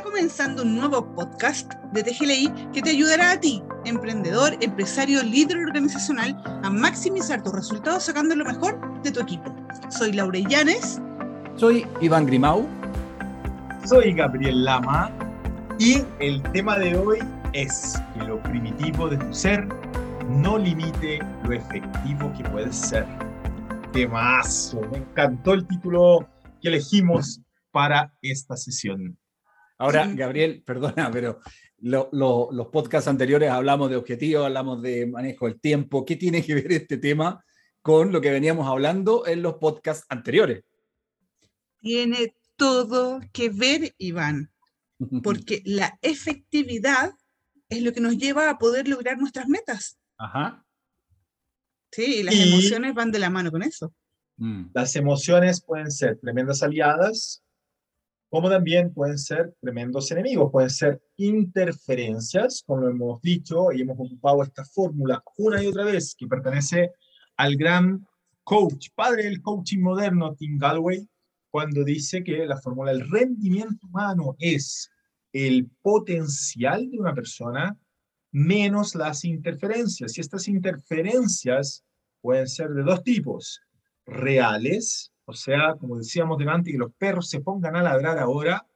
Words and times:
Está 0.00 0.12
comenzando 0.12 0.62
un 0.62 0.76
nuevo 0.76 1.14
podcast 1.14 1.74
de 1.92 2.02
TGLI 2.02 2.70
que 2.72 2.80
te 2.80 2.88
ayudará 2.88 3.32
a 3.32 3.38
ti, 3.38 3.62
emprendedor, 3.84 4.56
empresario, 4.62 5.22
líder 5.22 5.58
organizacional, 5.58 6.42
a 6.64 6.70
maximizar 6.70 7.42
tus 7.42 7.52
resultados 7.52 8.04
sacando 8.04 8.34
lo 8.34 8.46
mejor 8.46 8.80
de 9.02 9.12
tu 9.12 9.20
equipo. 9.20 9.54
Soy 9.90 10.12
Laura 10.12 10.38
Llanes. 10.38 11.02
Soy 11.56 11.86
Iván 12.00 12.24
Grimau. 12.24 12.66
Soy 13.84 14.14
Gabriel 14.14 14.64
Lama. 14.64 15.10
Y 15.78 15.98
el 16.18 16.42
tema 16.52 16.78
de 16.78 16.96
hoy 16.96 17.18
es 17.52 18.00
que 18.14 18.24
lo 18.24 18.42
primitivo 18.44 19.06
de 19.06 19.18
tu 19.18 19.34
ser 19.34 19.68
no 20.30 20.56
limite 20.56 21.18
lo 21.44 21.52
efectivo 21.52 22.32
que 22.38 22.44
puedes 22.48 22.74
ser. 22.74 23.04
Temazo. 23.92 24.80
Me 24.92 24.96
encantó 24.96 25.52
el 25.52 25.66
título 25.66 26.26
que 26.62 26.68
elegimos 26.68 27.42
para 27.70 28.14
esta 28.22 28.56
sesión. 28.56 29.19
Ahora, 29.80 30.06
Gabriel, 30.14 30.62
perdona, 30.66 31.10
pero 31.10 31.40
los 31.78 32.68
podcasts 32.70 33.08
anteriores 33.08 33.50
hablamos 33.50 33.88
de 33.88 33.96
objetivos, 33.96 34.44
hablamos 34.44 34.82
de 34.82 35.06
manejo 35.06 35.46
del 35.46 35.58
tiempo. 35.58 36.04
¿Qué 36.04 36.16
tiene 36.16 36.44
que 36.44 36.54
ver 36.54 36.70
este 36.72 36.98
tema 36.98 37.42
con 37.80 38.12
lo 38.12 38.20
que 38.20 38.30
veníamos 38.30 38.68
hablando 38.68 39.26
en 39.26 39.40
los 39.40 39.54
podcasts 39.54 40.04
anteriores? 40.10 40.64
Tiene 41.80 42.36
todo 42.56 43.20
que 43.32 43.48
ver, 43.48 43.94
Iván, 43.96 44.52
porque 45.22 45.62
la 45.64 45.98
efectividad 46.02 47.12
es 47.70 47.82
lo 47.82 47.94
que 47.94 48.02
nos 48.02 48.18
lleva 48.18 48.50
a 48.50 48.58
poder 48.58 48.86
lograr 48.86 49.16
nuestras 49.16 49.48
metas. 49.48 49.98
Ajá. 50.18 50.62
Sí, 51.90 52.18
y 52.18 52.22
las 52.22 52.34
emociones 52.34 52.92
van 52.92 53.10
de 53.10 53.18
la 53.18 53.30
mano 53.30 53.50
con 53.50 53.62
eso. 53.62 53.94
Mm. 54.36 54.66
Las 54.74 54.94
emociones 54.94 55.64
pueden 55.64 55.90
ser 55.90 56.18
tremendas 56.18 56.62
aliadas 56.62 57.42
como 58.30 58.48
también 58.48 58.94
pueden 58.94 59.18
ser 59.18 59.54
tremendos 59.60 60.10
enemigos, 60.12 60.52
pueden 60.52 60.70
ser 60.70 61.02
interferencias, 61.16 62.62
como 62.64 62.88
hemos 62.88 63.20
dicho 63.20 63.72
y 63.72 63.82
hemos 63.82 63.98
ocupado 63.98 64.44
esta 64.44 64.64
fórmula 64.64 65.22
una 65.36 65.62
y 65.62 65.66
otra 65.66 65.84
vez, 65.84 66.14
que 66.16 66.28
pertenece 66.28 66.92
al 67.36 67.56
gran 67.56 68.06
coach, 68.44 68.88
padre 68.94 69.24
del 69.24 69.42
coaching 69.42 69.80
moderno, 69.80 70.34
Tim 70.36 70.58
Galway, 70.58 71.08
cuando 71.50 71.82
dice 71.82 72.22
que 72.22 72.46
la 72.46 72.56
fórmula 72.56 72.92
del 72.92 73.10
rendimiento 73.10 73.88
humano 73.88 74.36
es 74.38 74.90
el 75.32 75.68
potencial 75.82 76.88
de 76.88 77.00
una 77.00 77.14
persona 77.14 77.76
menos 78.30 78.94
las 78.94 79.24
interferencias. 79.24 80.16
Y 80.16 80.20
estas 80.20 80.46
interferencias 80.46 81.84
pueden 82.20 82.46
ser 82.46 82.70
de 82.70 82.84
dos 82.84 83.02
tipos, 83.02 83.60
reales, 84.06 85.12
o 85.24 85.32
sea, 85.32 85.74
como 85.78 85.96
decíamos 85.96 86.38
delante, 86.38 86.72
que 86.72 86.78
los 86.78 86.92
perros 86.92 87.28
se 87.28 87.40
pongan 87.40 87.76
a 87.76 87.82
ladrar 87.82 88.18
ahora, 88.18 88.66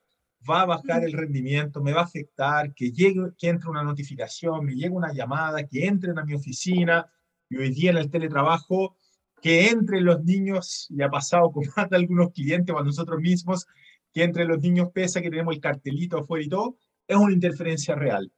va 0.48 0.62
a 0.62 0.66
bajar 0.66 1.04
el 1.04 1.12
rendimiento, 1.12 1.82
me 1.82 1.92
va 1.92 2.02
a 2.02 2.04
afectar, 2.04 2.72
que, 2.74 2.90
llegue, 2.92 3.32
que 3.38 3.48
entre 3.48 3.70
una 3.70 3.82
notificación, 3.82 4.64
me 4.64 4.74
llegue 4.74 4.90
una 4.90 5.12
llamada, 5.12 5.66
que 5.66 5.86
entren 5.86 6.18
a 6.18 6.24
mi 6.24 6.34
oficina, 6.34 7.10
y 7.48 7.56
hoy 7.56 7.70
día 7.70 7.90
en 7.90 7.96
el 7.96 8.10
teletrabajo, 8.10 8.96
que 9.40 9.68
entren 9.68 10.04
los 10.04 10.22
niños, 10.24 10.86
y 10.90 11.02
ha 11.02 11.10
pasado 11.10 11.50
con 11.50 11.64
más 11.76 11.88
de 11.90 11.96
algunos 11.96 12.32
clientes 12.32 12.74
o 12.74 12.78
a 12.78 12.84
nosotros 12.84 13.20
mismos, 13.20 13.66
que 14.12 14.22
entre 14.22 14.44
los 14.44 14.60
niños 14.60 14.90
pesa 14.92 15.20
que 15.20 15.30
tenemos 15.30 15.54
el 15.54 15.60
cartelito 15.60 16.18
afuera 16.18 16.44
y 16.44 16.48
todo, 16.48 16.78
es 17.06 17.16
una 17.16 17.32
interferencia 17.32 17.94
real. 17.94 18.32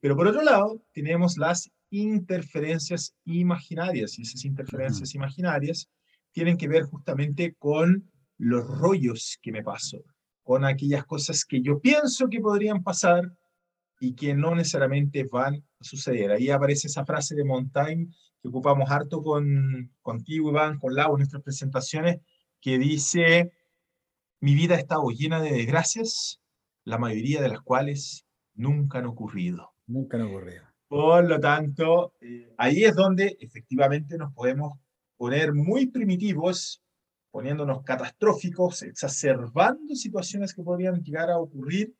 Pero 0.00 0.16
por 0.16 0.26
otro 0.26 0.42
lado, 0.42 0.82
tenemos 0.92 1.38
las 1.38 1.70
interferencias 1.90 3.14
imaginarias, 3.24 4.18
y 4.18 4.22
esas 4.22 4.44
interferencias 4.44 5.14
imaginarias 5.14 5.88
tienen 6.32 6.56
que 6.56 6.68
ver 6.68 6.84
justamente 6.84 7.54
con 7.58 8.10
los 8.38 8.66
rollos 8.66 9.38
que 9.40 9.52
me 9.52 9.62
paso, 9.62 9.98
con 10.42 10.64
aquellas 10.64 11.04
cosas 11.04 11.44
que 11.44 11.62
yo 11.62 11.80
pienso 11.80 12.28
que 12.28 12.40
podrían 12.40 12.82
pasar 12.82 13.32
y 14.00 14.14
que 14.14 14.34
no 14.34 14.54
necesariamente 14.54 15.24
van 15.30 15.64
a 15.78 15.84
suceder. 15.84 16.32
Ahí 16.32 16.50
aparece 16.50 16.88
esa 16.88 17.04
frase 17.04 17.36
de 17.36 17.44
Montaigne 17.44 18.08
que 18.42 18.48
ocupamos 18.48 18.90
harto 18.90 19.22
con, 19.22 19.92
contigo, 20.02 20.50
Iván, 20.50 20.78
con 20.78 20.94
Lau 20.94 21.12
en 21.12 21.18
nuestras 21.18 21.42
presentaciones, 21.42 22.20
que 22.60 22.78
dice, 22.78 23.52
mi 24.40 24.54
vida 24.54 24.74
ha 24.74 24.78
estado 24.78 25.08
llena 25.10 25.40
de 25.40 25.52
desgracias, 25.52 26.40
la 26.84 26.98
mayoría 26.98 27.40
de 27.40 27.48
las 27.48 27.60
cuales 27.60 28.26
nunca 28.54 28.98
han 28.98 29.06
ocurrido. 29.06 29.72
Nunca 29.86 30.16
han 30.16 30.24
ocurrido. 30.24 30.64
Por 30.88 31.28
lo 31.28 31.38
tanto, 31.38 32.14
eh, 32.20 32.52
ahí 32.58 32.84
es 32.84 32.94
donde 32.96 33.36
efectivamente 33.38 34.18
nos 34.18 34.32
podemos 34.32 34.78
poner 35.22 35.52
muy 35.54 35.86
primitivos, 35.86 36.82
poniéndonos 37.30 37.84
catastróficos, 37.84 38.82
exacerbando 38.82 39.94
situaciones 39.94 40.52
que 40.52 40.64
podrían 40.64 41.00
llegar 41.00 41.30
a 41.30 41.38
ocurrir, 41.38 41.94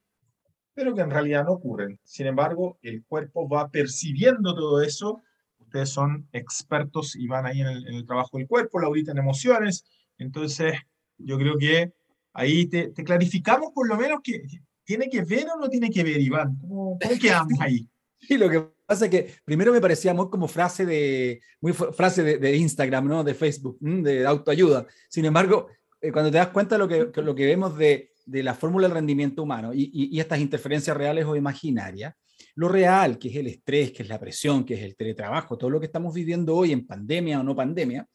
pero 0.74 0.92
que 0.92 1.02
en 1.02 1.10
realidad 1.10 1.44
no 1.44 1.52
ocurren. 1.52 2.00
Sin 2.02 2.26
embargo, 2.26 2.80
el 2.82 3.04
cuerpo 3.04 3.48
va 3.48 3.70
percibiendo 3.70 4.56
todo 4.56 4.82
eso. 4.82 5.22
Ustedes 5.60 5.90
son 5.90 6.26
expertos 6.32 7.14
y 7.14 7.28
van 7.28 7.46
ahí 7.46 7.60
en 7.60 7.68
el, 7.68 8.04
trabajo 8.04 8.38
del 8.38 8.48
cuerpo, 8.48 8.80
la 8.80 8.88
ahorita 8.88 9.12
en 9.12 9.18
emociones. 9.18 9.84
Entonces, 10.18 10.74
yo 11.16 11.38
creo 11.38 11.56
que 11.56 11.92
ahí 12.32 12.66
te, 12.66 12.92
clarificamos 12.92 13.70
por 13.72 13.86
lo 13.86 13.96
menos 13.96 14.18
que 14.20 14.42
tiene 14.82 15.08
que 15.08 15.22
ver 15.22 15.46
o 15.48 15.60
no 15.60 15.68
tiene 15.68 15.90
que 15.90 16.02
ver, 16.02 16.20
Iván. 16.20 16.58
¿Cómo, 16.60 16.98
cómo 17.00 17.18
quedamos 17.20 17.60
ahí? 17.60 17.88
Sí, 18.18 18.38
lo 18.38 18.48
que 18.48 18.71
pasa 18.92 19.08
que 19.08 19.34
primero 19.44 19.72
me 19.72 19.80
parecía 19.80 20.12
muy 20.12 20.28
como 20.28 20.46
frase 20.46 20.84
de, 20.84 21.40
muy 21.60 21.72
frase 21.72 22.22
de, 22.22 22.56
Instagram, 22.56 23.08
¿no? 23.08 23.24
De 23.24 23.34
Facebook, 23.34 23.78
de 23.80 24.26
autoayuda. 24.26 24.86
Sin 25.08 25.24
embargo, 25.24 25.68
eh, 26.00 26.12
cuando 26.12 26.30
te 26.30 26.36
das 26.36 26.48
cuenta 26.48 26.74
de 26.74 26.78
lo 26.78 26.88
que, 26.88 27.22
lo 27.22 27.34
que 27.34 27.46
vemos 27.46 27.76
de, 27.78 28.12
de 28.26 28.42
la 28.42 28.54
fórmula 28.54 28.86
del 28.86 28.94
rendimiento 28.94 29.42
humano 29.42 29.72
y, 29.72 29.90
y, 29.92 30.20
estas 30.20 30.40
interferencias 30.40 30.94
reales 30.94 31.24
o 31.24 31.36
imaginarias, 31.36 32.14
lo 32.54 32.68
real, 32.68 33.18
que 33.18 33.28
es 33.28 33.36
el 33.36 33.46
estrés, 33.46 33.92
que 33.92 34.02
es 34.02 34.08
la 34.10 34.20
presión, 34.20 34.64
que 34.64 34.74
es 34.74 34.82
el 34.82 34.94
teletrabajo, 34.94 35.56
todo 35.56 35.70
lo 35.70 35.80
que 35.80 35.86
estamos 35.86 36.12
viviendo 36.12 36.54
hoy 36.54 36.72
en 36.72 36.86
pandemia 36.86 37.40
o 37.40 37.42
no 37.42 37.56
pandemia, 37.56 38.06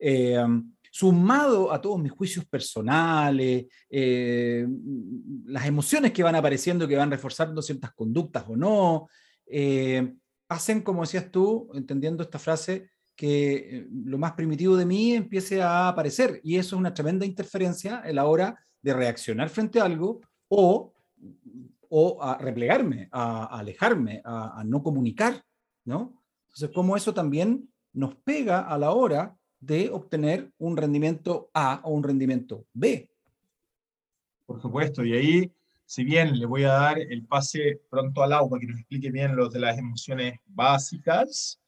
eh, 0.00 0.44
sumado 0.90 1.72
a 1.72 1.80
todos 1.80 2.00
mis 2.00 2.10
juicios 2.10 2.44
personales, 2.46 3.66
eh, 3.88 4.66
las 5.46 5.66
emociones 5.66 6.12
que 6.12 6.24
van 6.24 6.34
apareciendo, 6.34 6.88
que 6.88 6.96
van 6.96 7.10
reforzando 7.10 7.62
ciertas 7.62 7.92
conductas 7.92 8.44
o 8.48 8.56
no, 8.56 9.08
hacen, 10.54 10.82
como 10.82 11.02
decías 11.02 11.30
tú, 11.30 11.70
entendiendo 11.74 12.22
esta 12.22 12.38
frase, 12.38 12.90
que 13.16 13.54
eh, 13.54 13.88
lo 13.90 14.18
más 14.18 14.32
primitivo 14.32 14.76
de 14.76 14.86
mí 14.86 15.12
empiece 15.12 15.62
a 15.62 15.88
aparecer. 15.88 16.40
Y 16.42 16.56
eso 16.56 16.76
es 16.76 16.80
una 16.80 16.94
tremenda 16.94 17.26
interferencia 17.26 18.02
en 18.04 18.16
la 18.16 18.26
hora 18.26 18.58
de 18.82 18.94
reaccionar 18.94 19.48
frente 19.48 19.80
a 19.80 19.84
algo 19.84 20.20
o, 20.48 20.92
o 21.88 22.22
a 22.22 22.38
replegarme, 22.38 23.08
a, 23.12 23.58
alejarme, 23.58 24.20
a, 24.24 24.62
no 24.64 24.82
comunicar, 24.82 25.42
¿no? 25.84 26.22
Entonces, 26.48 26.70
cómo 26.74 26.96
eso 26.96 27.14
también 27.14 27.68
nos 27.92 28.16
pega 28.16 28.60
a 28.60 28.78
la 28.78 28.92
hora 28.92 29.36
de 29.60 29.90
obtener 29.90 30.52
un 30.58 30.76
rendimiento 30.76 31.50
A 31.54 31.80
o 31.84 31.92
un 31.92 32.02
rendimiento 32.02 32.66
B. 32.72 33.10
Por 34.46 34.60
supuesto, 34.60 35.04
y 35.04 35.14
ahí 35.14 35.52
si 35.86 36.04
bien 36.04 36.38
le 36.38 36.46
voy 36.46 36.64
a 36.64 36.72
dar 36.72 36.98
el 36.98 37.24
pase 37.26 37.80
pronto 37.90 38.22
al 38.22 38.32
agua, 38.32 38.58
que 38.58 38.66
nos 38.66 38.78
explique 38.78 39.10
bien 39.10 39.36
lo 39.36 39.48
de 39.48 39.60
las 39.60 39.78
emociones 39.78 40.38
básicas, 40.46 41.60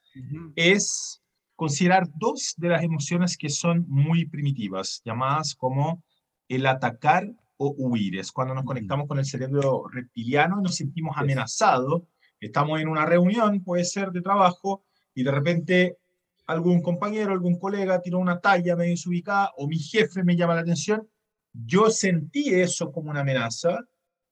es 0.54 1.22
considerar 1.54 2.09
dos 2.15 2.55
de 2.56 2.69
las 2.69 2.82
emociones 2.82 3.37
que 3.37 3.49
son 3.49 3.84
muy 3.88 4.26
primitivas, 4.26 5.03
llamadas 5.05 5.55
como 5.55 6.03
el 6.49 6.66
atacar 6.66 7.31
o 7.59 7.75
huir. 7.76 8.19
Es 8.19 8.32
cuando 8.32 8.55
nos 8.55 8.65
conectamos 8.65 9.06
con 9.06 9.19
el 9.19 9.26
cerebro 9.26 9.87
reptiliano 9.88 10.59
y 10.59 10.62
nos 10.62 10.76
sentimos 10.76 11.16
amenazados. 11.16 12.03
Estamos 12.41 12.81
en 12.81 12.88
una 12.88 13.05
reunión, 13.05 13.62
puede 13.62 13.84
ser 13.84 14.10
de 14.10 14.22
trabajo, 14.22 14.84
y 15.15 15.22
de 15.22 15.32
repente 15.32 15.99
algún 16.47 16.81
compañero, 16.81 17.32
algún 17.32 17.59
colega 17.59 18.00
tira 18.00 18.19
una 18.19 18.41
talla 18.41 18.76
medio 18.76 18.93
desubicada 18.93 19.53
o 19.56 19.66
mi 19.66 19.78
jefe 19.78 20.22
me 20.22 20.37
llama 20.37 20.55
la 20.55 20.61
atención. 20.61 21.08
Yo 21.52 21.91
sentí 21.91 22.55
eso 22.55 22.93
como 22.93 23.11
una 23.11 23.20
amenaza 23.20 23.85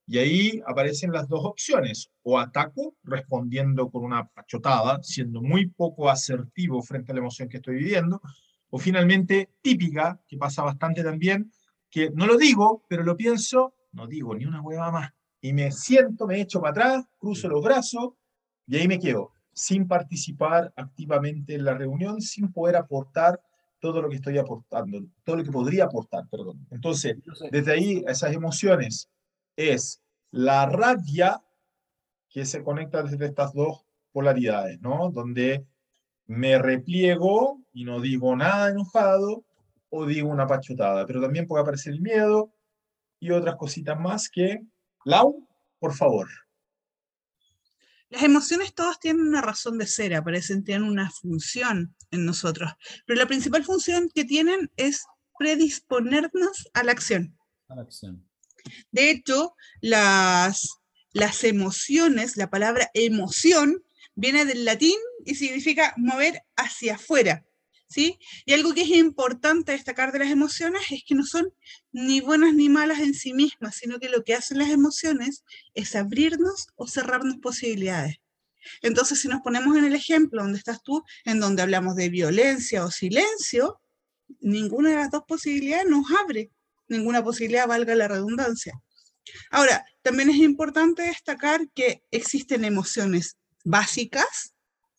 y 0.06 0.18
ahí 0.18 0.62
aparecen 0.66 1.12
las 1.12 1.28
dos 1.28 1.44
opciones, 1.44 2.10
o 2.22 2.38
ataco 2.38 2.94
respondiendo 3.04 3.90
con 3.90 4.04
una 4.04 4.26
pachotada, 4.26 5.02
siendo 5.02 5.40
muy 5.40 5.66
poco 5.66 6.10
asertivo 6.10 6.82
frente 6.82 7.12
a 7.12 7.14
la 7.14 7.20
emoción 7.20 7.48
que 7.48 7.56
estoy 7.56 7.76
viviendo, 7.76 8.20
o 8.70 8.78
finalmente 8.78 9.50
típica, 9.62 10.20
que 10.28 10.36
pasa 10.36 10.62
bastante 10.62 11.02
también, 11.02 11.50
que 11.90 12.10
no 12.10 12.26
lo 12.26 12.36
digo, 12.36 12.84
pero 12.88 13.02
lo 13.02 13.16
pienso, 13.16 13.74
no 13.92 14.06
digo 14.06 14.34
ni 14.34 14.44
una 14.44 14.60
hueva 14.60 14.90
más, 14.90 15.12
y 15.40 15.52
me 15.52 15.70
siento, 15.72 16.26
me 16.26 16.40
echo 16.40 16.60
para 16.60 16.70
atrás, 16.70 17.04
cruzo 17.18 17.48
los 17.48 17.62
brazos, 17.62 18.14
y 18.66 18.76
ahí 18.76 18.88
me 18.88 18.98
quedo, 18.98 19.32
sin 19.52 19.86
participar 19.86 20.72
activamente 20.76 21.54
en 21.54 21.64
la 21.64 21.74
reunión, 21.74 22.20
sin 22.20 22.52
poder 22.52 22.76
aportar 22.76 23.40
todo 23.78 24.02
lo 24.02 24.08
que 24.08 24.16
estoy 24.16 24.38
aportando, 24.38 25.02
todo 25.24 25.36
lo 25.36 25.44
que 25.44 25.52
podría 25.52 25.84
aportar, 25.84 26.26
perdón. 26.30 26.66
Entonces, 26.70 27.16
desde 27.50 27.72
ahí, 27.72 28.04
esas 28.08 28.32
emociones 28.32 29.10
es 29.56 30.02
la 30.30 30.66
rabia 30.66 31.42
que 32.28 32.44
se 32.44 32.62
conecta 32.64 33.02
desde 33.02 33.26
estas 33.26 33.52
dos 33.52 33.84
polaridades, 34.12 34.80
¿no? 34.80 35.10
Donde 35.10 35.66
me 36.26 36.58
repliego 36.58 37.60
y 37.72 37.84
no 37.84 38.00
digo 38.00 38.34
nada 38.34 38.70
enojado 38.70 39.44
o 39.90 40.06
digo 40.06 40.28
una 40.28 40.46
pachotada, 40.46 41.06
pero 41.06 41.20
también 41.20 41.46
puede 41.46 41.62
aparecer 41.62 41.92
el 41.92 42.00
miedo 42.00 42.52
y 43.20 43.30
otras 43.30 43.56
cositas 43.56 43.98
más 43.98 44.28
que, 44.28 44.60
Lau, 45.04 45.46
por 45.78 45.94
favor. 45.94 46.28
Las 48.08 48.22
emociones 48.22 48.74
todas 48.74 48.98
tienen 49.00 49.26
una 49.26 49.40
razón 49.40 49.78
de 49.78 49.86
ser, 49.86 50.14
aparecen, 50.14 50.64
tienen 50.64 50.88
una 50.88 51.10
función 51.10 51.94
en 52.10 52.24
nosotros, 52.24 52.72
pero 53.06 53.18
la 53.18 53.26
principal 53.26 53.64
función 53.64 54.08
que 54.14 54.24
tienen 54.24 54.70
es 54.76 55.04
predisponernos 55.38 56.68
a 56.74 56.84
la 56.84 56.92
acción. 56.92 57.36
A 57.68 57.76
la 57.76 57.82
acción. 57.82 58.28
De 58.90 59.10
hecho, 59.10 59.54
las, 59.80 60.68
las 61.12 61.44
emociones, 61.44 62.36
la 62.36 62.50
palabra 62.50 62.90
emoción, 62.94 63.84
viene 64.14 64.44
del 64.44 64.64
latín 64.64 64.96
y 65.24 65.34
significa 65.34 65.94
mover 65.96 66.42
hacia 66.56 66.96
afuera. 66.96 67.44
¿Sí? 67.86 68.18
Y 68.44 68.54
algo 68.54 68.74
que 68.74 68.82
es 68.82 68.88
importante 68.88 69.70
destacar 69.70 70.10
de 70.10 70.18
las 70.18 70.30
emociones 70.30 70.82
es 70.90 71.04
que 71.06 71.14
no 71.14 71.24
son 71.24 71.52
ni 71.92 72.20
buenas 72.20 72.52
ni 72.54 72.68
malas 72.68 72.98
en 72.98 73.14
sí 73.14 73.34
mismas, 73.34 73.76
sino 73.76 74.00
que 74.00 74.08
lo 74.08 74.24
que 74.24 74.34
hacen 74.34 74.58
las 74.58 74.70
emociones 74.70 75.44
es 75.74 75.94
abrirnos 75.94 76.68
o 76.74 76.88
cerrarnos 76.88 77.36
posibilidades. 77.36 78.16
Entonces, 78.82 79.20
si 79.20 79.28
nos 79.28 79.42
ponemos 79.42 79.76
en 79.76 79.84
el 79.84 79.94
ejemplo 79.94 80.42
donde 80.42 80.58
estás 80.58 80.82
tú, 80.82 81.04
en 81.24 81.38
donde 81.38 81.62
hablamos 81.62 81.94
de 81.94 82.08
violencia 82.08 82.84
o 82.84 82.90
silencio, 82.90 83.80
ninguna 84.40 84.90
de 84.90 84.96
las 84.96 85.10
dos 85.10 85.22
posibilidades 85.28 85.86
nos 85.86 86.06
abre, 86.22 86.50
ninguna 86.88 87.22
posibilidad 87.22 87.66
valga 87.66 87.94
la 87.94 88.08
redundancia. 88.08 88.74
Ahora, 89.50 89.84
también 90.02 90.30
es 90.30 90.36
importante 90.36 91.02
destacar 91.02 91.68
que 91.74 92.02
existen 92.10 92.64
emociones 92.64 93.36
básicas 93.64 94.54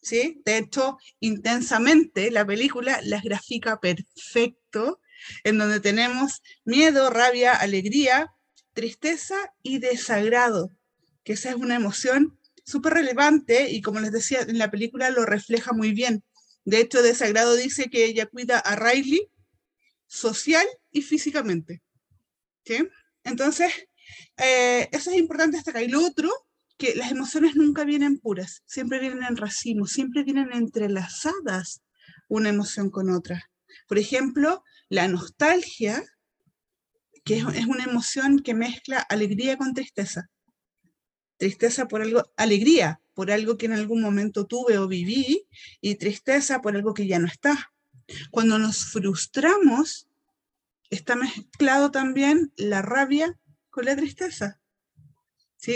¿sí? 0.06 0.42
De 0.46 0.58
hecho, 0.58 0.98
intensamente 1.20 2.30
la 2.32 2.46
película 2.46 3.02
las 3.04 3.24
grafica 3.24 3.80
perfecto, 3.80 5.02
en 5.44 5.58
donde 5.58 5.80
tenemos 5.80 6.44
miedo, 6.64 7.10
rabia, 7.10 7.54
alegría, 7.54 8.32
tristeza 8.74 9.36
y 9.64 9.80
desagrado, 9.80 10.70
que 11.24 11.34
esa 11.34 11.50
es 11.50 11.56
una 11.56 11.76
emoción 11.76 12.40
súper 12.66 12.94
relevante 12.94 13.72
y 13.72 13.82
como 13.82 14.00
les 14.00 14.12
decía, 14.12 14.42
en 14.42 14.60
la 14.60 14.70
película 14.70 15.10
lo 15.10 15.26
refleja 15.26 15.74
muy 15.74 15.92
bien. 15.92 16.24
De 16.66 16.80
hecho, 16.80 17.02
desagrado 17.02 17.56
dice 17.56 17.90
que 17.90 18.06
ella 18.06 18.28
cuida 18.28 18.60
a 18.60 18.76
Riley 18.76 19.32
social 20.08 20.66
y 20.96 21.02
físicamente. 21.02 21.84
¿sí? 22.64 22.88
Entonces, 23.24 23.72
eh, 24.38 24.88
eso 24.92 25.12
es 25.12 25.18
importante 25.18 25.58
hasta 25.58 25.72
acá. 25.72 25.84
Y 25.84 25.90
lo 25.90 26.04
otro 26.04 26.32
que 26.78 26.96
las 26.96 27.12
emociones 27.12 27.56
nunca 27.56 27.84
vienen 27.84 28.18
puras, 28.18 28.64
siempre 28.66 29.00
vienen 29.00 29.24
en 29.24 29.38
racimo, 29.38 29.88
siempre 29.88 30.24
vienen 30.24 30.54
entrelazadas 30.54 31.82
una 32.30 32.50
emoción 32.50 32.90
con 32.90 33.10
otra. 33.10 33.50
Por 33.88 34.00
ejemplo, 34.00 34.64
la 34.88 35.08
nostalgia, 35.10 36.04
que 37.26 37.38
es, 37.38 37.44
una 37.44 37.84
emoción 37.84 38.40
que 38.40 38.54
mezcla 38.54 39.00
alegría 39.00 39.58
con 39.58 39.74
tristeza. 39.74 40.30
Tristeza 41.38 41.90
por 41.90 42.02
algo, 42.02 42.32
alegría 42.38 43.02
por 43.14 43.32
algo 43.32 43.58
que 43.58 43.66
en 43.66 43.74
algún 43.74 44.02
momento 44.02 44.46
tuve 44.46 44.78
o 44.78 44.88
viví 44.88 45.46
y 45.82 45.96
tristeza 45.96 46.62
por 46.62 46.76
algo 46.76 46.94
que 46.94 47.08
ya 47.08 47.20
no 47.20 47.28
está. 47.28 47.74
Cuando 48.32 48.60
nos 48.60 48.86
frustramos, 48.86 50.08
está 50.90 51.16
mezclado 51.16 51.92
también 51.92 52.52
la 52.56 52.82
rabia 52.82 53.38
con 53.70 53.86
la 53.86 53.96
tristeza. 53.96 54.60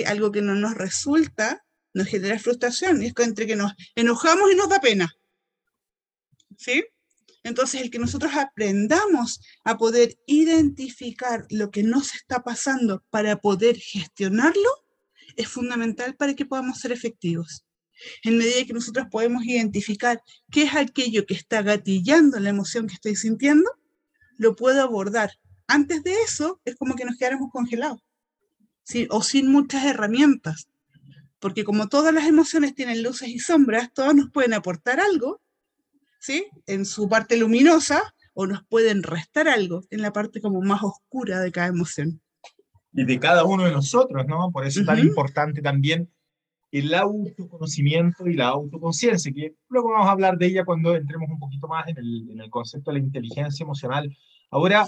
Algo 0.06 0.32
que 0.32 0.42
no 0.42 0.56
nos 0.56 0.76
resulta 0.76 1.66
nos 1.94 2.08
genera 2.08 2.38
frustración, 2.38 3.02
y 3.02 3.08
es 3.08 3.14
entre 3.18 3.48
que 3.48 3.56
nos 3.56 3.74
enojamos 3.96 4.52
y 4.52 4.56
nos 4.56 4.70
da 4.70 4.80
pena. 4.80 5.12
¿Sí? 6.58 6.84
Entonces, 7.44 7.82
el 7.82 7.90
que 7.90 7.98
nosotros 7.98 8.34
aprendamos 8.36 9.42
a 9.64 9.78
poder 9.78 10.20
identificar 10.28 11.48
lo 11.50 11.72
que 11.72 11.84
nos 11.84 12.14
está 12.14 12.44
pasando 12.44 13.04
para 13.10 13.38
poder 13.38 13.78
gestionarlo 13.78 14.70
es 15.36 15.48
fundamental 15.48 16.16
para 16.16 16.36
que 16.36 16.46
podamos 16.46 16.80
ser 16.80 16.92
efectivos. 16.92 17.66
En 18.24 18.38
medida 18.38 18.66
que 18.66 18.74
nosotros 18.74 19.08
podemos 19.10 19.44
identificar 19.46 20.22
qué 20.52 20.64
es 20.64 20.76
aquello 20.76 21.26
que 21.26 21.34
está 21.34 21.64
gatillando 21.64 22.40
la 22.40 22.50
emoción 22.50 22.88
que 22.88 22.94
estoy 22.94 23.16
sintiendo, 23.16 23.70
lo 24.40 24.56
puedo 24.56 24.82
abordar. 24.82 25.34
Antes 25.68 26.02
de 26.02 26.14
eso, 26.24 26.60
es 26.66 26.76
como 26.76 26.96
que 26.96 27.06
nos 27.06 27.18
quedáramos 27.18 27.52
congelados 27.52 28.02
o 29.10 29.22
sin 29.22 29.52
muchas 29.52 29.86
herramientas. 29.86 30.68
Porque 31.40 31.64
como 31.64 31.88
todas 31.88 32.14
las 32.14 32.26
emociones 32.26 32.74
tienen 32.74 33.04
luces 33.04 33.30
y 33.30 33.40
sombras, 33.40 33.94
todas 33.94 34.16
nos 34.16 34.32
pueden 34.32 34.54
aportar 34.54 35.00
algo, 35.00 35.42
¿sí? 36.20 36.48
En 36.66 36.86
su 36.86 37.08
parte 37.08 37.38
luminosa, 37.38 38.14
o 38.34 38.48
nos 38.48 38.66
pueden 38.66 39.04
restar 39.04 39.48
algo 39.48 39.84
en 39.90 40.02
la 40.02 40.14
parte 40.14 40.42
como 40.42 40.62
más 40.62 40.82
oscura 40.82 41.42
de 41.42 41.52
cada 41.52 41.68
emoción. 41.68 42.22
Y 42.94 43.06
de 43.06 43.20
cada 43.20 43.44
uno 43.44 43.66
de 43.66 43.72
nosotros, 43.72 44.26
¿no? 44.28 44.52
Por 44.52 44.66
eso 44.66 44.80
es 44.80 44.86
tan 44.86 45.00
importante 45.00 45.62
también 45.62 46.10
el 46.72 46.94
autoconocimiento 46.94 48.28
y 48.28 48.34
la 48.34 48.50
autoconciencia, 48.50 49.32
que 49.32 49.56
luego 49.70 49.92
vamos 49.92 50.08
a 50.08 50.12
hablar 50.12 50.38
de 50.38 50.48
ella 50.48 50.66
cuando 50.66 50.96
entremos 50.96 51.30
un 51.30 51.40
poquito 51.40 51.68
más 51.68 51.88
en 51.88 51.98
el, 51.98 52.30
en 52.32 52.42
el 52.42 52.50
concepto 52.50 52.92
de 52.92 53.00
la 53.00 53.06
inteligencia 53.06 53.64
emocional. 53.64 54.16
Ahora, 54.52 54.88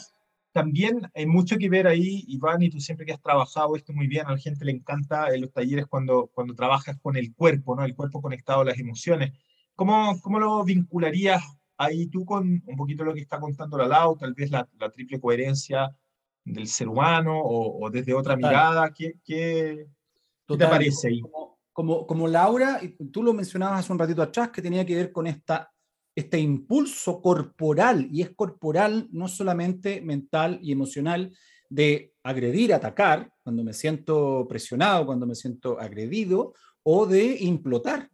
también 0.52 1.02
hay 1.16 1.26
mucho 1.26 1.58
que 1.58 1.70
ver 1.70 1.88
ahí, 1.88 2.26
Iván, 2.28 2.62
y 2.62 2.70
tú 2.70 2.80
siempre 2.80 3.06
que 3.06 3.14
has 3.14 3.22
trabajado 3.22 3.76
esto 3.76 3.94
muy 3.94 4.08
bien, 4.08 4.28
a 4.28 4.32
la 4.32 4.38
gente 4.38 4.66
le 4.66 4.74
encanta 4.74 5.34
en 5.34 5.42
los 5.42 5.52
talleres 5.52 5.88
cuando, 5.88 6.30
cuando 6.34 6.54
trabajas 6.54 6.98
con 7.02 7.16
el 7.16 7.34
cuerpo, 7.34 7.76
¿no? 7.76 7.86
El 7.86 7.96
cuerpo 7.96 8.22
conectado 8.22 8.62
a 8.62 8.66
las 8.66 8.78
emociones. 8.78 9.32
¿Cómo, 9.76 10.20
cómo 10.22 10.40
lo 10.40 10.64
vincularías 10.64 11.42
ahí 11.78 12.08
tú 12.08 12.26
con 12.26 12.62
un 12.66 12.76
poquito 12.76 13.04
lo 13.04 13.14
que 13.14 13.22
está 13.22 13.40
contando 13.40 13.78
la 13.78 13.88
Lau, 13.88 14.18
tal 14.18 14.34
vez 14.34 14.52
la, 14.52 14.68
la 14.78 14.92
triple 14.92 15.20
coherencia 15.20 15.96
del 16.44 16.68
ser 16.68 16.90
humano 16.90 17.40
o, 17.42 17.90
desde 17.90 18.14
otra 18.14 18.36
mirada? 18.36 18.92
¿Qué, 18.94 19.16
qué, 19.24 19.88
te 20.46 20.68
parece 20.68 21.08
ahí? 21.08 21.22
Como, 21.22 21.51
como, 21.74 22.06
como 22.06 22.28
Laura, 22.28 22.82
tú 23.12 23.24
lo 23.24 23.34
mencionabas 23.34 23.80
hace 23.80 23.94
un 23.94 24.00
ratito 24.00 24.22
atrás, 24.22 24.50
que 24.50 24.62
tenía 24.62 24.86
que 24.86 24.96
ver 24.96 25.12
con 25.12 25.28
esta 25.28 25.72
este 26.16 26.40
impulso 26.40 27.22
corporal, 27.22 28.08
y 28.12 28.22
es 28.22 28.32
corporal 28.32 29.08
no 29.12 29.28
solamente 29.28 30.02
mental 30.02 30.60
y 30.62 30.72
emocional, 30.72 31.36
de 31.70 32.14
agredir, 32.24 32.74
atacar, 32.74 33.32
cuando 33.44 33.64
me 33.64 33.74
siento 33.74 34.46
presionado, 34.48 35.06
cuando 35.06 35.26
me 35.26 35.36
siento 35.36 35.80
agredido, 35.80 36.54
o 36.84 37.06
de 37.06 37.38
implotar, 37.42 38.10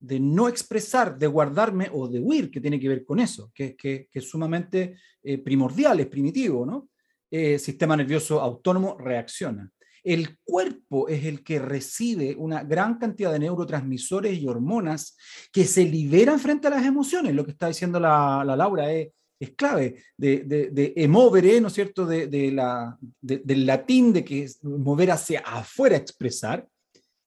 de 0.00 0.20
no 0.20 0.48
expresar, 0.48 1.18
de 1.18 1.26
guardarme 1.26 1.90
o 1.92 2.08
de 2.08 2.20
huir, 2.20 2.50
que 2.50 2.60
tiene 2.60 2.80
que 2.80 2.88
ver 2.88 3.04
con 3.04 3.20
eso, 3.20 3.50
que, 3.54 3.76
que, 3.76 4.08
es 4.10 4.28
sumamente 4.28 4.96
eh, 5.22 5.38
primordial, 5.38 6.00
es 6.00 6.06
primitivo, 6.06 6.64
¿no? 6.64 6.88
Eh, 7.30 7.58
sistema 7.58 7.96
nervioso 7.96 8.40
autónomo 8.40 8.96
reacciona. 8.98 9.70
El 10.06 10.38
cuerpo 10.44 11.08
es 11.08 11.24
el 11.24 11.42
que 11.42 11.58
recibe 11.58 12.36
una 12.38 12.62
gran 12.62 12.96
cantidad 12.96 13.32
de 13.32 13.40
neurotransmisores 13.40 14.38
y 14.38 14.46
hormonas 14.46 15.16
que 15.52 15.64
se 15.64 15.84
liberan 15.84 16.38
frente 16.38 16.68
a 16.68 16.70
las 16.70 16.86
emociones. 16.86 17.34
Lo 17.34 17.44
que 17.44 17.50
está 17.50 17.66
diciendo 17.66 17.98
la, 17.98 18.44
Laura 18.44 18.92
es, 18.92 19.10
clave, 19.56 20.00
de, 20.16 20.44
de, 20.44 20.92
emovere, 20.94 21.60
¿no 21.60 21.66
es 21.66 21.72
cierto?, 21.72 22.06
de, 22.06 22.52
la, 22.52 22.96
del 23.20 23.66
latín 23.66 24.12
de 24.12 24.24
que 24.24 24.48
mover 24.62 25.10
hacia 25.10 25.40
afuera, 25.40 25.96
expresar. 25.96 26.68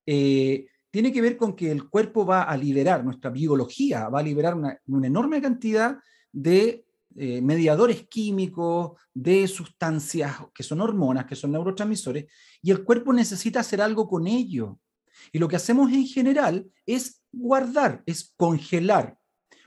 Eh, 0.06 0.66
tiene 0.90 1.12
que 1.12 1.22
ver 1.22 1.36
con 1.36 1.58
que 1.58 1.72
el 1.72 1.90
cuerpo 1.90 2.26
va 2.26 2.44
a 2.44 2.56
liberar, 2.56 3.04
nuestra 3.04 3.30
biología 3.30 4.08
va 4.08 4.22
a 4.22 4.24
liberar 4.24 4.56
una 4.56 5.08
enorme 5.08 5.42
cantidad 5.42 5.98
de 6.32 6.86
eh, 7.16 7.42
mediadores 7.42 8.08
químicos, 8.08 9.00
de 9.14 9.48
sustancias 9.48 10.38
que 10.54 10.64
son 10.64 10.82
hormonas, 10.82 11.26
que 11.26 11.36
son 11.36 11.52
neurotransmisores, 11.52 12.26
y 12.62 12.72
el 12.72 12.84
cuerpo 12.84 13.14
necesita 13.14 13.60
hacer 13.60 13.82
algo 13.82 14.08
con 14.08 14.28
ello. 14.28 14.80
Y 15.32 15.40
lo 15.40 15.48
que 15.48 15.56
hacemos 15.56 15.92
en 15.92 16.06
general 16.06 16.70
es 16.86 17.22
guardar, 17.32 18.04
es 18.06 18.34
congelar. 18.38 19.18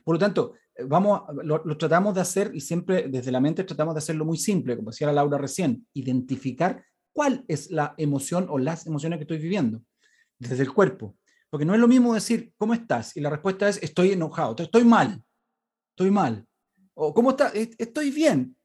Por 0.05 0.15
lo 0.17 0.19
tanto, 0.19 0.55
eh, 0.75 0.85
vamos, 0.85 1.23
lo, 1.43 1.77
tratamos 1.77 2.15
de 2.15 2.21
hacer 2.21 2.53
y 2.55 2.61
siempre 2.61 3.09
desde 3.09 3.33
la 3.33 3.41
mente 3.41 3.65
tratamos 3.65 3.95
de 3.95 3.99
hacerlo 3.99 4.25
muy 4.25 4.39
simple, 4.39 4.77
como 4.77 4.91
decía 4.91 5.13
Laura 5.13 5.39
recién, 5.39 5.87
identificar 5.93 6.85
cuál 7.13 7.45
es 7.49 7.71
la 7.71 7.95
emoción 7.99 8.47
o 8.49 8.59
las 8.59 8.87
emociones 8.87 9.19
que 9.19 9.25
estoy 9.25 9.39
viviendo 9.39 9.83
desde 10.39 10.63
el 10.63 10.73
cuerpo. 10.73 11.17
Porque 11.51 11.67
no 11.67 11.75
es 11.75 11.81
lo 11.81 11.89
mismo 11.89 12.15
decir, 12.15 12.53
¿cómo 12.57 12.73
estás? 12.73 13.17
Y 13.17 13.21
la 13.21 13.29
respuesta 13.29 13.69
es, 13.69 13.83
estoy 13.83 14.13
enojado, 14.13 14.57
estoy 14.59 14.85
mal, 14.85 15.23
estoy 15.91 16.11
mal. 16.11 16.47
O 17.05 17.13
¿cómo 17.13 17.31
está? 17.31 17.53
Estoy 17.79 18.11
bien. 18.13 18.57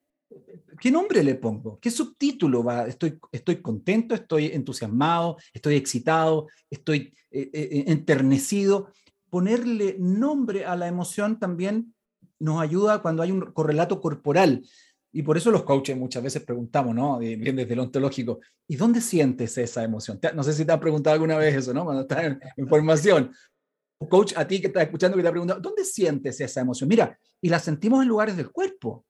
¿Qué 0.79 0.91
nombre 0.91 1.23
le 1.23 1.35
pongo? 1.35 1.79
¿Qué 1.79 1.89
subtítulo 1.89 2.63
va? 2.63 2.85
Estoy, 2.85 3.17
estoy 3.31 3.63
contento, 3.63 4.13
estoy 4.13 4.47
entusiasmado, 4.47 5.37
estoy 5.51 5.75
excitado, 5.75 6.47
estoy 6.69 7.13
eh, 7.31 7.49
eh, 7.51 7.69
eh, 7.71 7.83
enternecido. 7.87 8.91
Ponerle 9.31 9.95
nombre 9.97 10.65
a 10.65 10.75
la 10.75 10.87
emoción 10.87 11.39
también 11.39 11.95
nos 12.37 12.61
ayuda 12.61 13.01
cuando 13.01 13.23
hay 13.23 13.31
un 13.31 13.41
correlato 13.53 13.99
corporal. 13.99 14.63
Y 15.11 15.23
por 15.23 15.35
eso 15.35 15.49
los 15.49 15.63
coaches 15.63 15.97
muchas 15.97 16.21
veces 16.21 16.43
preguntamos, 16.43 16.93
¿no? 16.93 17.17
Bien 17.17 17.55
desde 17.55 17.75
lo 17.75 17.83
ontológico, 17.83 18.39
¿y 18.67 18.75
dónde 18.75 19.01
sientes 19.01 19.57
esa 19.57 19.83
emoción? 19.83 20.19
No 20.35 20.43
sé 20.43 20.53
si 20.53 20.63
te 20.63 20.71
han 20.71 20.79
preguntado 20.79 21.15
alguna 21.15 21.37
vez 21.37 21.55
eso, 21.55 21.73
¿no? 21.73 21.85
Cuando 21.85 22.03
estás 22.03 22.23
en, 22.23 22.39
en 22.55 22.67
formación 22.67 23.31
coach 24.05 24.33
a 24.35 24.47
ti 24.47 24.61
que 24.61 24.67
estás 24.67 24.83
escuchando 24.83 25.17
que 25.17 25.23
te 25.23 25.29
ha 25.29 25.31
preguntado, 25.31 25.59
¿dónde 25.59 25.83
sientes 25.83 26.39
esa 26.39 26.61
emoción? 26.61 26.87
Mira, 26.87 27.17
y 27.41 27.49
la 27.49 27.59
sentimos 27.59 28.01
en 28.01 28.09
lugares 28.09 28.37
del 28.37 28.51
cuerpo. 28.51 29.05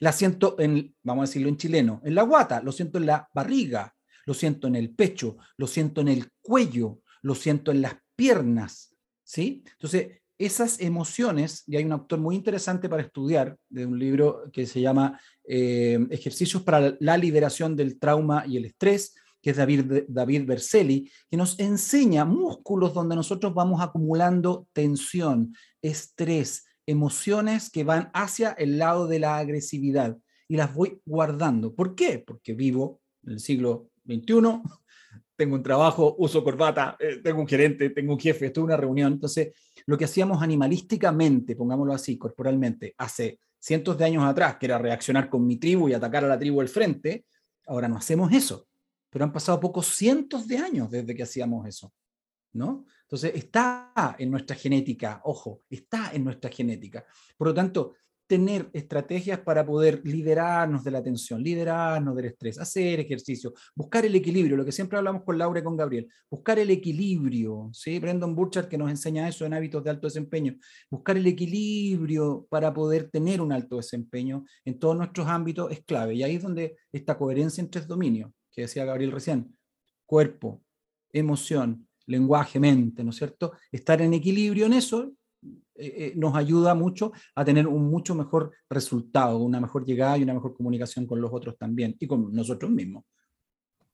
La 0.00 0.12
siento 0.12 0.56
en, 0.58 0.94
vamos 1.02 1.22
a 1.22 1.26
decirlo 1.26 1.48
en 1.48 1.56
chileno, 1.56 2.00
en 2.04 2.14
la 2.14 2.22
guata, 2.22 2.60
lo 2.62 2.72
siento 2.72 2.98
en 2.98 3.06
la 3.06 3.28
barriga, 3.32 3.94
lo 4.26 4.34
siento 4.34 4.66
en 4.66 4.76
el 4.76 4.90
pecho, 4.90 5.38
lo 5.56 5.66
siento 5.66 6.00
en 6.00 6.08
el 6.08 6.30
cuello, 6.42 7.00
lo 7.22 7.34
siento 7.34 7.70
en 7.70 7.82
las 7.82 7.94
piernas, 8.14 8.94
¿sí? 9.24 9.64
Entonces, 9.72 10.20
esas 10.36 10.80
emociones, 10.80 11.64
y 11.66 11.76
hay 11.76 11.84
un 11.84 11.92
autor 11.92 12.20
muy 12.20 12.36
interesante 12.36 12.88
para 12.88 13.02
estudiar, 13.02 13.56
de 13.68 13.86
un 13.86 13.98
libro 13.98 14.44
que 14.52 14.66
se 14.66 14.80
llama 14.80 15.20
eh, 15.44 15.98
Ejercicios 16.10 16.62
para 16.62 16.96
la 17.00 17.16
liberación 17.16 17.74
del 17.74 17.98
trauma 17.98 18.44
y 18.46 18.56
el 18.56 18.66
estrés, 18.66 19.14
que 19.42 19.50
es 19.50 19.56
David, 19.56 20.04
David 20.08 20.46
Berceli, 20.46 21.10
que 21.30 21.36
nos 21.36 21.58
enseña 21.58 22.24
músculos 22.24 22.94
donde 22.94 23.16
nosotros 23.16 23.54
vamos 23.54 23.80
acumulando 23.80 24.66
tensión, 24.72 25.54
estrés, 25.82 26.66
emociones 26.86 27.70
que 27.70 27.84
van 27.84 28.10
hacia 28.14 28.52
el 28.52 28.78
lado 28.78 29.06
de 29.06 29.18
la 29.18 29.36
agresividad 29.36 30.16
y 30.48 30.56
las 30.56 30.74
voy 30.74 31.00
guardando. 31.04 31.74
¿Por 31.74 31.94
qué? 31.94 32.22
Porque 32.26 32.54
vivo 32.54 33.00
en 33.24 33.32
el 33.32 33.40
siglo 33.40 33.90
XXI, 34.06 34.62
tengo 35.36 35.54
un 35.54 35.62
trabajo, 35.62 36.16
uso 36.18 36.42
corbata, 36.42 36.96
eh, 36.98 37.20
tengo 37.22 37.40
un 37.40 37.46
gerente, 37.46 37.90
tengo 37.90 38.14
un 38.14 38.18
jefe, 38.18 38.46
estoy 38.46 38.62
en 38.62 38.66
una 38.66 38.76
reunión. 38.76 39.12
Entonces, 39.12 39.52
lo 39.86 39.96
que 39.96 40.06
hacíamos 40.06 40.42
animalísticamente, 40.42 41.54
pongámoslo 41.54 41.92
así, 41.92 42.18
corporalmente, 42.18 42.94
hace 42.98 43.38
cientos 43.58 43.98
de 43.98 44.04
años 44.06 44.24
atrás, 44.24 44.56
que 44.56 44.66
era 44.66 44.78
reaccionar 44.78 45.28
con 45.28 45.46
mi 45.46 45.56
tribu 45.56 45.88
y 45.88 45.92
atacar 45.92 46.24
a 46.24 46.28
la 46.28 46.38
tribu 46.38 46.60
del 46.60 46.68
frente, 46.68 47.24
ahora 47.66 47.88
no 47.88 47.96
hacemos 47.96 48.32
eso. 48.32 48.67
Pero 49.10 49.24
han 49.24 49.32
pasado 49.32 49.60
pocos 49.60 49.86
cientos 49.86 50.46
de 50.46 50.58
años 50.58 50.90
desde 50.90 51.14
que 51.14 51.22
hacíamos 51.22 51.66
eso, 51.66 51.92
¿no? 52.52 52.84
Entonces, 53.02 53.32
está 53.34 54.16
en 54.18 54.30
nuestra 54.30 54.54
genética, 54.54 55.20
ojo, 55.24 55.62
está 55.70 56.10
en 56.12 56.24
nuestra 56.24 56.50
genética. 56.50 57.04
Por 57.36 57.48
lo 57.48 57.54
tanto, 57.54 57.94
tener 58.28 58.68
estrategias 58.74 59.40
para 59.40 59.64
poder 59.64 60.02
liderarnos 60.04 60.84
de 60.84 60.90
la 60.90 61.02
tensión, 61.02 61.42
liderarnos 61.42 62.14
del 62.14 62.26
estrés, 62.26 62.58
hacer 62.58 63.00
ejercicio, 63.00 63.54
buscar 63.74 64.04
el 64.04 64.14
equilibrio, 64.14 64.56
lo 64.56 64.66
que 64.66 64.70
siempre 64.70 64.98
hablamos 64.98 65.24
con 65.24 65.38
Laura 65.38 65.60
y 65.60 65.62
con 65.62 65.76
Gabriel, 65.76 66.08
buscar 66.30 66.58
el 66.58 66.70
equilibrio, 66.70 67.70
¿sí? 67.72 67.98
Brendan 67.98 68.34
Burchard 68.34 68.68
que 68.68 68.76
nos 68.76 68.90
enseña 68.90 69.26
eso 69.26 69.46
en 69.46 69.54
hábitos 69.54 69.82
de 69.82 69.90
alto 69.90 70.06
desempeño, 70.06 70.56
buscar 70.90 71.16
el 71.16 71.26
equilibrio 71.26 72.46
para 72.50 72.72
poder 72.72 73.10
tener 73.10 73.40
un 73.40 73.50
alto 73.50 73.76
desempeño 73.76 74.44
en 74.64 74.78
todos 74.78 74.96
nuestros 74.96 75.26
ámbitos 75.26 75.72
es 75.72 75.82
clave. 75.84 76.14
Y 76.14 76.22
ahí 76.22 76.36
es 76.36 76.42
donde 76.42 76.76
esta 76.92 77.16
coherencia 77.16 77.62
en 77.62 77.70
tres 77.70 77.86
dominios, 77.86 78.30
que 78.58 78.62
decía 78.62 78.84
Gabriel 78.84 79.12
recién, 79.12 79.56
cuerpo, 80.04 80.60
emoción, 81.12 81.86
lenguaje, 82.06 82.58
mente, 82.58 83.04
¿no 83.04 83.10
es 83.10 83.16
cierto? 83.16 83.52
Estar 83.70 84.02
en 84.02 84.14
equilibrio 84.14 84.66
en 84.66 84.72
eso 84.72 85.12
eh, 85.42 85.54
eh, 85.76 86.12
nos 86.16 86.34
ayuda 86.34 86.74
mucho 86.74 87.12
a 87.36 87.44
tener 87.44 87.68
un 87.68 87.88
mucho 87.88 88.16
mejor 88.16 88.50
resultado, 88.68 89.38
una 89.38 89.60
mejor 89.60 89.84
llegada 89.84 90.18
y 90.18 90.24
una 90.24 90.34
mejor 90.34 90.56
comunicación 90.56 91.06
con 91.06 91.20
los 91.20 91.32
otros 91.32 91.56
también 91.56 91.94
y 92.00 92.08
con 92.08 92.32
nosotros 92.32 92.68
mismos. 92.72 93.04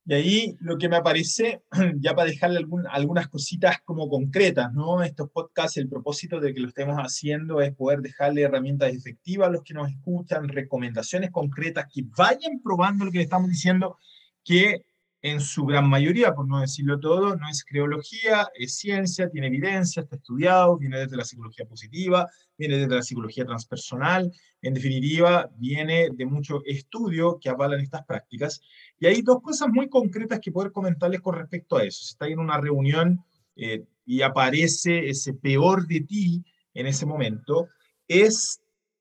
Y 0.06 0.14
ahí 0.14 0.56
lo 0.61 0.78
que 0.78 0.88
me 0.88 0.97
aparece, 0.97 1.62
ya 1.97 2.14
para 2.14 2.30
dejarle 2.30 2.66
algunas 2.90 3.28
cositas 3.28 3.78
como 3.85 4.09
concretas, 4.09 4.73
¿no? 4.73 5.02
Estos 5.02 5.30
podcasts, 5.30 5.76
el 5.76 5.90
propósito 5.90 6.40
de 6.40 6.54
que 6.54 6.61
lo 6.61 6.68
estemos 6.68 6.97
haciendo 6.97 7.61
es 7.61 7.75
poder 7.75 8.00
dejarle 8.00 8.42
herramientas 8.42 8.94
efectivas 8.94 9.49
a 9.49 9.52
los 9.52 9.62
que 9.62 9.75
nos 9.75 9.90
escuchan, 9.90 10.49
recomendaciones 10.49 11.30
concretas, 11.30 11.87
que 11.92 12.02
vayan 12.16 12.61
probando 12.62 13.06
lo 13.06 13.11
que 13.11 13.18
le 13.18 13.25
estamos 13.25 13.49
diciendo, 13.49 13.99
que 14.44 14.84
en 15.24 15.40
su 15.40 15.64
gran 15.64 15.88
mayoría, 15.88 16.34
por 16.34 16.46
no 16.46 16.60
decirlo 16.60 17.00
todo, 17.00 17.34
no 17.34 17.48
es 17.48 17.64
creología, 17.64 18.46
es 18.54 18.76
ciencia, 18.76 19.30
tiene 19.30 19.46
evidencia, 19.46 20.02
está 20.02 20.16
estudiado, 20.16 20.76
viene 20.76 20.98
desde 20.98 21.16
la 21.16 21.24
psicología 21.24 21.64
positiva, 21.64 22.28
viene 22.58 22.76
desde 22.76 22.94
la 22.94 23.02
psicología 23.02 23.46
transpersonal, 23.46 24.30
en 24.60 24.74
definitiva, 24.74 25.48
viene 25.56 26.10
de 26.12 26.26
mucho 26.26 26.60
estudio 26.66 27.38
que 27.40 27.48
avalan 27.48 27.80
estas 27.80 28.04
prácticas. 28.04 28.60
Y 28.98 29.06
hay 29.06 29.22
dos 29.22 29.40
cosas 29.40 29.68
muy 29.70 29.88
concretas 29.88 30.40
que 30.40 30.52
poder 30.52 30.72
comentarles 30.72 31.22
con 31.22 31.36
respecto 31.36 31.78
a 31.78 31.84
eso. 31.84 32.04
Si 32.04 32.12
está 32.12 32.26
en 32.26 32.38
una 32.38 32.58
reunión 32.58 33.24
eh, 33.56 33.82
y 34.04 34.20
aparece 34.20 35.08
ese 35.08 35.32
peor 35.32 35.86
de 35.86 36.00
ti 36.00 36.44
en 36.74 36.86
ese 36.86 37.06
momento, 37.06 37.68
es 38.06 38.60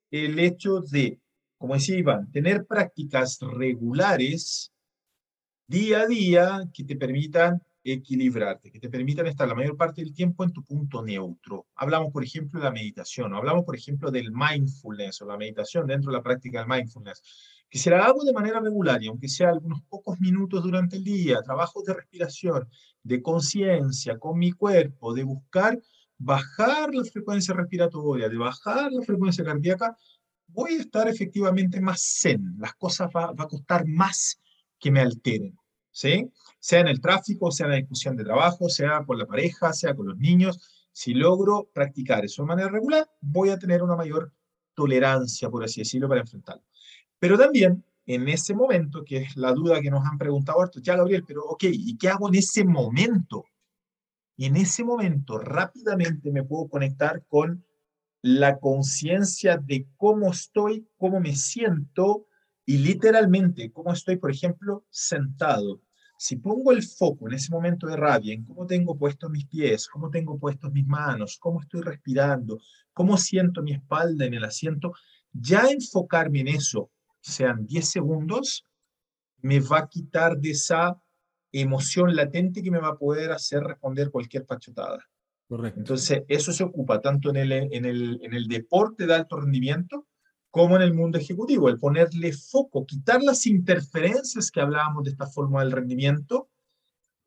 el 0.09 0.39
hecho 0.39 0.79
de, 0.79 1.19
como 1.57 1.73
decía 1.73 1.97
Iván, 1.97 2.31
tener 2.31 2.65
prácticas 2.65 3.39
regulares 3.41 4.72
día 5.73 6.01
a 6.01 6.05
día 6.05 6.69
que 6.71 6.83
te 6.83 6.95
permitan 6.95 7.59
equilibrarte, 7.83 8.71
que 8.71 8.79
te 8.79 8.89
permitan 8.89 9.25
estar 9.25 9.47
la 9.47 9.55
mayor 9.55 9.75
parte 9.75 10.03
del 10.03 10.13
tiempo 10.13 10.43
en 10.43 10.53
tu 10.53 10.63
punto 10.63 11.01
neutro. 11.01 11.65
Hablamos, 11.73 12.13
por 12.13 12.23
ejemplo, 12.23 12.59
de 12.59 12.65
la 12.65 12.71
meditación, 12.71 13.33
o 13.33 13.37
hablamos, 13.37 13.65
por 13.65 13.75
ejemplo, 13.75 14.11
del 14.11 14.31
mindfulness 14.31 15.23
o 15.23 15.25
la 15.25 15.35
meditación 15.35 15.87
dentro 15.87 16.11
de 16.11 16.17
la 16.17 16.23
práctica 16.23 16.59
del 16.59 16.69
mindfulness, 16.69 17.23
que 17.67 17.79
si 17.79 17.89
la 17.89 18.05
hago 18.05 18.23
de 18.23 18.33
manera 18.33 18.59
regular 18.59 19.01
y 19.01 19.07
aunque 19.07 19.27
sea 19.27 19.49
algunos 19.49 19.81
pocos 19.89 20.19
minutos 20.19 20.61
durante 20.61 20.97
el 20.97 21.03
día, 21.03 21.41
trabajos 21.41 21.83
de 21.83 21.95
respiración, 21.95 22.69
de 23.01 23.23
conciencia 23.23 24.19
con 24.19 24.37
mi 24.37 24.51
cuerpo, 24.51 25.11
de 25.11 25.23
buscar 25.23 25.81
bajar 26.19 26.93
la 26.93 27.03
frecuencia 27.03 27.55
respiratoria, 27.55 28.29
de 28.29 28.37
bajar 28.37 28.91
la 28.91 29.01
frecuencia 29.01 29.43
cardíaca, 29.43 29.97
voy 30.47 30.75
a 30.75 30.81
estar 30.81 31.09
efectivamente 31.09 31.81
más 31.81 32.19
zen. 32.21 32.53
Las 32.59 32.75
cosas 32.75 33.09
va, 33.09 33.31
va 33.31 33.45
a 33.45 33.47
costar 33.47 33.87
más 33.87 34.39
que 34.79 34.91
me 34.91 34.99
alteren, 34.99 35.57
¿sí? 35.93 36.29
Sea 36.59 36.81
en 36.81 36.89
el 36.89 36.99
tráfico, 36.99 37.51
sea 37.51 37.67
en 37.67 37.71
la 37.71 37.77
discusión 37.77 38.17
de 38.17 38.25
trabajo, 38.25 38.67
sea 38.67 39.05
con 39.05 39.17
la 39.17 39.25
pareja, 39.25 39.71
sea 39.71 39.95
con 39.95 40.07
los 40.07 40.17
niños. 40.17 40.87
Si 40.91 41.13
logro 41.13 41.69
practicar 41.73 42.25
eso 42.25 42.41
de 42.41 42.47
manera 42.47 42.69
regular, 42.69 43.09
voy 43.21 43.49
a 43.49 43.57
tener 43.57 43.81
una 43.81 43.95
mayor 43.95 44.33
tolerancia, 44.73 45.49
por 45.49 45.63
así 45.63 45.81
decirlo, 45.81 46.09
para 46.09 46.21
enfrentarlo. 46.21 46.63
Pero 47.19 47.37
también, 47.37 47.85
en 48.05 48.27
ese 48.27 48.53
momento, 48.53 49.05
que 49.05 49.17
es 49.17 49.37
la 49.37 49.53
duda 49.53 49.81
que 49.81 49.91
nos 49.91 50.05
han 50.05 50.17
preguntado, 50.17 50.69
ya 50.81 50.97
Gabriel, 50.97 51.23
pero 51.25 51.45
ok, 51.45 51.63
¿y 51.71 51.97
qué 51.97 52.09
hago 52.09 52.27
en 52.27 52.35
ese 52.35 52.65
momento? 52.65 53.45
Y 54.35 54.45
en 54.45 54.57
ese 54.57 54.83
momento 54.83 55.37
rápidamente 55.37 56.31
me 56.31 56.43
puedo 56.43 56.67
conectar 56.67 57.23
con 57.27 57.63
la 58.21 58.57
conciencia 58.59 59.57
de 59.57 59.87
cómo 59.95 60.31
estoy, 60.31 60.87
cómo 60.97 61.19
me 61.19 61.35
siento, 61.35 62.25
y 62.65 62.77
literalmente, 62.77 63.71
cómo 63.71 63.93
estoy, 63.93 64.17
por 64.17 64.31
ejemplo, 64.31 64.85
sentado. 64.89 65.81
Si 66.17 66.37
pongo 66.37 66.71
el 66.71 66.83
foco 66.83 67.27
en 67.27 67.35
ese 67.35 67.51
momento 67.51 67.87
de 67.87 67.97
rabia, 67.97 68.33
en 68.33 68.45
cómo 68.45 68.65
tengo 68.65 68.97
puestos 68.97 69.29
mis 69.29 69.45
pies, 69.45 69.87
cómo 69.87 70.09
tengo 70.09 70.39
puestos 70.39 70.71
mis 70.71 70.87
manos, 70.87 71.37
cómo 71.39 71.61
estoy 71.61 71.81
respirando, 71.81 72.59
cómo 72.93 73.17
siento 73.17 73.61
mi 73.61 73.73
espalda 73.73 74.25
en 74.25 74.33
el 74.35 74.45
asiento, 74.45 74.93
ya 75.33 75.69
enfocarme 75.69 76.41
en 76.41 76.49
eso, 76.49 76.91
sean 77.19 77.65
10 77.65 77.89
segundos, 77.89 78.65
me 79.41 79.59
va 79.59 79.79
a 79.79 79.89
quitar 79.89 80.37
de 80.37 80.51
esa 80.51 80.97
emoción 81.51 82.15
latente 82.15 82.63
que 82.63 82.71
me 82.71 82.79
va 82.79 82.89
a 82.89 82.97
poder 82.97 83.31
hacer 83.31 83.61
responder 83.61 84.09
cualquier 84.09 84.45
pachotada. 84.45 84.99
Correcto. 85.47 85.79
Entonces, 85.79 86.23
eso 86.29 86.53
se 86.53 86.63
ocupa 86.63 87.01
tanto 87.01 87.29
en 87.29 87.35
el, 87.35 87.51
en 87.51 87.85
el, 87.85 88.19
en 88.23 88.33
el 88.33 88.47
deporte 88.47 89.05
de 89.05 89.15
alto 89.15 89.37
rendimiento 89.41 90.07
como 90.53 90.75
en 90.75 90.83
el 90.83 90.93
mundo 90.93 91.17
ejecutivo, 91.17 91.67
el 91.67 91.79
ponerle 91.79 92.31
foco, 92.31 92.85
quitar 92.85 93.23
las 93.23 93.47
interferencias 93.47 94.51
que 94.51 94.61
hablábamos 94.61 95.03
de 95.03 95.09
esta 95.09 95.25
forma 95.25 95.63
del 95.63 95.71
rendimiento 95.71 96.47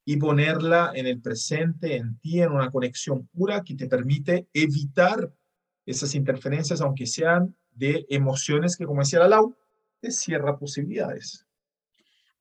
y 0.05 0.17
ponerla 0.17 0.93
en 0.95 1.09
el 1.09 1.21
presente, 1.21 1.97
en 1.97 2.21
ti, 2.21 2.41
en 2.41 2.53
una 2.53 2.71
conexión 2.71 3.27
pura 3.27 3.65
que 3.65 3.75
te 3.75 3.89
permite 3.89 4.47
evitar 4.53 5.35
esas 5.85 6.15
interferencias, 6.15 6.81
aunque 6.81 7.05
sean 7.05 7.57
de 7.73 8.07
emociones 8.11 8.77
que, 8.77 8.87
como 8.87 9.01
decía 9.01 9.19
la 9.19 9.27
Lau, 9.27 9.57
te 9.99 10.13
cierra 10.13 10.57
posibilidades. 10.57 11.45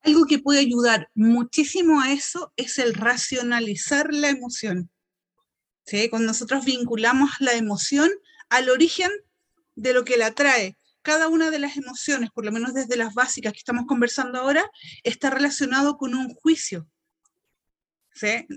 Algo 0.01 0.25
que 0.25 0.37
puede 0.37 0.59
ayudar 0.59 1.09
muchísimo 1.15 1.99
a 1.99 2.13
eso 2.13 2.53
es 2.57 2.77
el 2.77 2.93
racionalizar 2.93 4.13
la 4.13 4.29
emoción. 4.29 4.91
¿Sí? 5.83 6.09
Cuando 6.09 6.27
nosotros 6.27 6.63
vinculamos 6.63 7.31
la 7.39 7.53
emoción 7.53 8.11
al 8.49 8.69
origen 8.69 9.09
de 9.75 9.93
lo 9.93 10.03
que 10.05 10.17
la 10.17 10.31
trae. 10.31 10.77
Cada 11.01 11.27
una 11.27 11.51
de 11.51 11.59
las 11.59 11.77
emociones, 11.77 12.31
por 12.31 12.45
lo 12.45 12.51
menos 12.51 12.73
desde 12.73 12.97
las 12.97 13.13
básicas 13.13 13.53
que 13.53 13.59
estamos 13.59 13.85
conversando 13.85 14.39
ahora, 14.39 14.69
está 15.03 15.29
relacionado 15.29 15.97
con 15.97 16.15
un 16.15 16.33
juicio. 16.33 16.87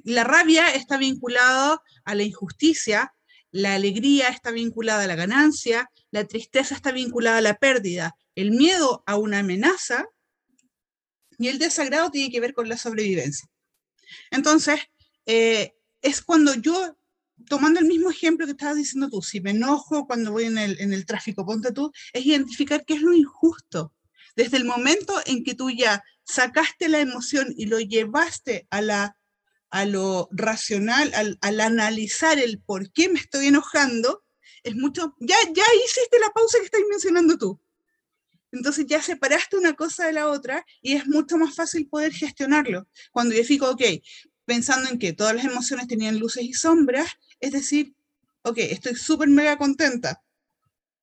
La 0.04 0.24
rabia 0.24 0.68
está 0.68 0.98
vinculada 0.98 1.82
a 2.04 2.14
la 2.14 2.22
injusticia, 2.22 3.12
la 3.50 3.74
alegría 3.74 4.28
está 4.28 4.50
vinculada 4.50 5.04
a 5.04 5.06
la 5.06 5.16
ganancia, 5.16 5.90
la 6.10 6.24
tristeza 6.24 6.74
está 6.74 6.92
vinculada 6.92 7.38
a 7.38 7.42
la 7.42 7.56
pérdida, 7.56 8.14
el 8.34 8.52
miedo 8.52 9.02
a 9.06 9.16
una 9.16 9.40
amenaza 9.40 10.06
y 11.38 11.48
el 11.48 11.58
desagrado 11.58 12.10
tiene 12.10 12.30
que 12.30 12.40
ver 12.40 12.54
con 12.54 12.68
la 12.68 12.76
sobrevivencia. 12.76 13.48
Entonces, 14.30 14.80
eh, 15.26 15.74
es 16.02 16.22
cuando 16.22 16.54
yo 16.54 16.97
tomando 17.46 17.80
el 17.80 17.86
mismo 17.86 18.10
ejemplo 18.10 18.46
que 18.46 18.52
estabas 18.52 18.76
diciendo 18.76 19.08
tú, 19.08 19.22
si 19.22 19.40
me 19.40 19.50
enojo 19.50 20.06
cuando 20.06 20.32
voy 20.32 20.44
en 20.44 20.58
el, 20.58 20.80
en 20.80 20.92
el 20.92 21.06
tráfico, 21.06 21.46
ponte 21.46 21.72
tú, 21.72 21.92
es 22.12 22.24
identificar 22.24 22.84
qué 22.84 22.94
es 22.94 23.02
lo 23.02 23.12
injusto. 23.12 23.94
Desde 24.36 24.56
el 24.56 24.64
momento 24.64 25.14
en 25.26 25.44
que 25.44 25.54
tú 25.54 25.70
ya 25.70 26.02
sacaste 26.24 26.88
la 26.88 27.00
emoción 27.00 27.54
y 27.56 27.66
lo 27.66 27.80
llevaste 27.80 28.66
a, 28.70 28.80
la, 28.80 29.16
a 29.70 29.84
lo 29.84 30.28
racional, 30.30 31.12
al, 31.14 31.38
al 31.40 31.60
analizar 31.60 32.38
el 32.38 32.60
por 32.60 32.92
qué 32.92 33.08
me 33.08 33.18
estoy 33.18 33.46
enojando, 33.46 34.24
es 34.62 34.76
mucho, 34.76 35.14
ya, 35.20 35.36
ya 35.54 35.64
hiciste 35.84 36.18
la 36.20 36.30
pausa 36.30 36.58
que 36.58 36.66
estás 36.66 36.82
mencionando 36.90 37.38
tú. 37.38 37.60
Entonces 38.50 38.86
ya 38.86 39.02
separaste 39.02 39.56
una 39.56 39.74
cosa 39.74 40.06
de 40.06 40.12
la 40.12 40.28
otra 40.28 40.64
y 40.80 40.94
es 40.94 41.06
mucho 41.06 41.36
más 41.36 41.54
fácil 41.54 41.88
poder 41.88 42.12
gestionarlo. 42.12 42.88
Cuando 43.12 43.34
yo 43.34 43.44
fijo, 43.44 43.70
ok, 43.70 43.82
pensando 44.44 44.88
en 44.88 44.98
que 44.98 45.12
todas 45.12 45.34
las 45.34 45.44
emociones 45.44 45.86
tenían 45.86 46.18
luces 46.18 46.42
y 46.42 46.54
sombras, 46.54 47.10
es 47.40 47.52
decir, 47.52 47.94
ok, 48.42 48.58
estoy 48.58 48.94
súper 48.94 49.28
mega 49.28 49.56
contenta, 49.58 50.22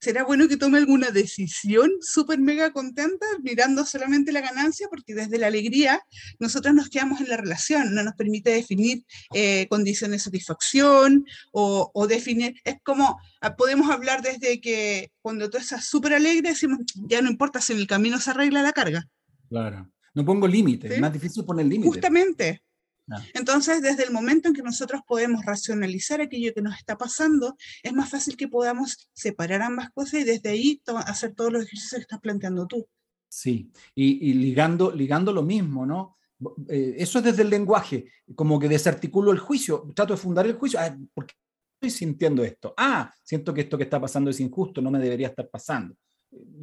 será 0.05 0.23
bueno 0.23 0.47
que 0.47 0.57
tome 0.57 0.77
alguna 0.77 1.09
decisión 1.09 1.89
súper 1.99 2.39
mega 2.39 2.71
contenta 2.71 3.25
mirando 3.41 3.85
solamente 3.85 4.31
la 4.31 4.41
ganancia, 4.41 4.87
porque 4.89 5.15
desde 5.15 5.39
la 5.39 5.47
alegría 5.47 5.99
nosotros 6.37 6.75
nos 6.75 6.89
quedamos 6.89 7.21
en 7.21 7.29
la 7.29 7.37
relación, 7.37 7.95
no 7.95 8.03
nos 8.03 8.13
permite 8.13 8.51
definir 8.51 9.03
eh, 9.33 9.67
condiciones 9.67 10.21
de 10.21 10.25
satisfacción 10.25 11.25
o, 11.51 11.89
o, 11.93 12.07
definir, 12.07 12.55
es 12.63 12.75
como, 12.83 13.17
ah, 13.41 13.55
podemos 13.55 13.89
hablar 13.89 14.21
desde 14.21 14.61
que 14.61 15.11
cuando 15.23 15.49
tú 15.49 15.57
estás 15.57 15.85
súper 15.85 16.13
alegre, 16.13 16.49
decimos, 16.49 16.79
ya 17.07 17.21
no 17.23 17.29
importa 17.31 17.59
si 17.59 17.73
en 17.73 17.79
el 17.79 17.87
camino 17.87 18.19
se 18.19 18.29
arregla 18.29 18.61
la 18.61 18.73
carga. 18.73 19.07
Claro, 19.49 19.89
no 20.13 20.23
pongo 20.23 20.47
límites, 20.47 20.89
¿Sí? 20.89 20.95
es 20.95 21.01
más 21.01 21.13
difícil 21.13 21.43
poner 21.45 21.65
límites. 21.65 21.93
Justamente, 21.93 22.61
entonces, 23.33 23.81
desde 23.81 24.03
el 24.03 24.11
momento 24.11 24.47
en 24.47 24.53
que 24.53 24.61
nosotros 24.61 25.01
podemos 25.07 25.45
racionalizar 25.45 26.21
aquello 26.21 26.53
que 26.53 26.61
nos 26.61 26.77
está 26.77 26.97
pasando, 26.97 27.55
es 27.83 27.93
más 27.93 28.09
fácil 28.09 28.35
que 28.35 28.47
podamos 28.47 29.09
separar 29.13 29.61
ambas 29.61 29.91
cosas 29.91 30.21
y 30.21 30.23
desde 30.23 30.49
ahí 30.49 30.81
hacer 31.05 31.33
todos 31.33 31.51
los 31.51 31.63
ejercicios 31.63 31.99
que 31.99 32.01
estás 32.01 32.19
planteando 32.19 32.65
tú. 32.67 32.87
Sí, 33.27 33.69
y, 33.93 34.29
y 34.29 34.33
ligando, 34.33 34.91
ligando 34.91 35.31
lo 35.33 35.43
mismo, 35.43 35.85
¿no? 35.85 36.15
Eh, 36.67 36.95
eso 36.97 37.19
es 37.19 37.25
desde 37.25 37.43
el 37.43 37.49
lenguaje, 37.49 38.05
como 38.35 38.59
que 38.59 38.67
desarticulo 38.67 39.31
el 39.31 39.39
juicio, 39.39 39.91
trato 39.95 40.13
de 40.13 40.19
fundar 40.19 40.45
el 40.45 40.53
juicio. 40.53 40.79
Ah, 40.79 40.95
¿Por 41.13 41.25
qué 41.25 41.35
estoy 41.75 41.89
sintiendo 41.89 42.43
esto? 42.43 42.73
Ah, 42.77 43.13
siento 43.23 43.53
que 43.53 43.61
esto 43.61 43.77
que 43.77 43.83
está 43.83 43.99
pasando 43.99 44.29
es 44.29 44.39
injusto, 44.39 44.81
no 44.81 44.91
me 44.91 44.99
debería 44.99 45.27
estar 45.27 45.49
pasando. 45.49 45.95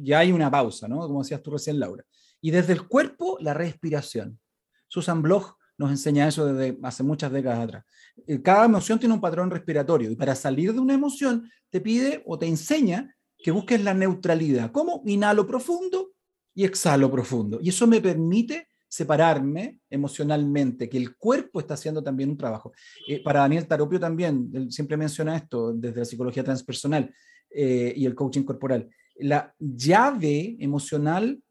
Ya 0.01 0.19
hay 0.19 0.31
una 0.31 0.51
pausa, 0.51 0.87
¿no? 0.87 0.99
Como 0.99 1.23
decías 1.23 1.41
tú 1.41 1.51
recién, 1.51 1.79
Laura. 1.79 2.03
Y 2.41 2.51
desde 2.51 2.73
el 2.73 2.87
cuerpo, 2.87 3.37
la 3.39 3.53
respiración. 3.53 4.39
Susan 4.87 5.21
Bloch 5.21 5.55
nos 5.77 5.89
enseña 5.89 6.27
eso 6.27 6.45
desde 6.45 6.77
hace 6.83 7.03
muchas 7.03 7.31
décadas 7.31 7.59
atrás. 7.59 7.85
Eh, 8.27 8.41
cada 8.41 8.65
emoción 8.65 8.99
tiene 8.99 9.15
un 9.15 9.21
patrón 9.21 9.49
respiratorio 9.49 10.11
y 10.11 10.15
para 10.15 10.35
salir 10.35 10.73
de 10.73 10.79
una 10.79 10.93
emoción 10.93 11.49
te 11.69 11.81
pide 11.81 12.23
o 12.25 12.37
te 12.37 12.47
enseña 12.47 13.15
que 13.37 13.51
busques 13.51 13.83
la 13.83 13.93
neutralidad. 13.93 14.71
¿Cómo? 14.71 15.01
Inhalo 15.05 15.45
profundo 15.47 16.11
y 16.53 16.63
exhalo 16.63 17.11
profundo. 17.11 17.59
Y 17.61 17.69
eso 17.69 17.87
me 17.87 17.99
permite 17.99 18.67
separarme 18.87 19.79
emocionalmente, 19.89 20.87
que 20.87 20.97
el 20.97 21.17
cuerpo 21.17 21.59
está 21.59 21.73
haciendo 21.73 22.03
también 22.03 22.29
un 22.29 22.37
trabajo. 22.37 22.71
Eh, 23.07 23.23
para 23.23 23.39
Daniel 23.39 23.67
Taropio 23.67 23.99
también, 23.99 24.51
él 24.53 24.71
siempre 24.71 24.95
menciona 24.95 25.35
esto 25.35 25.73
desde 25.73 25.99
la 25.99 26.05
psicología 26.05 26.43
transpersonal 26.43 27.11
eh, 27.49 27.93
y 27.95 28.05
el 28.05 28.13
coaching 28.13 28.43
corporal. 28.43 28.87
La 29.15 29.53
llave 29.57 30.55
emocional 30.59 31.41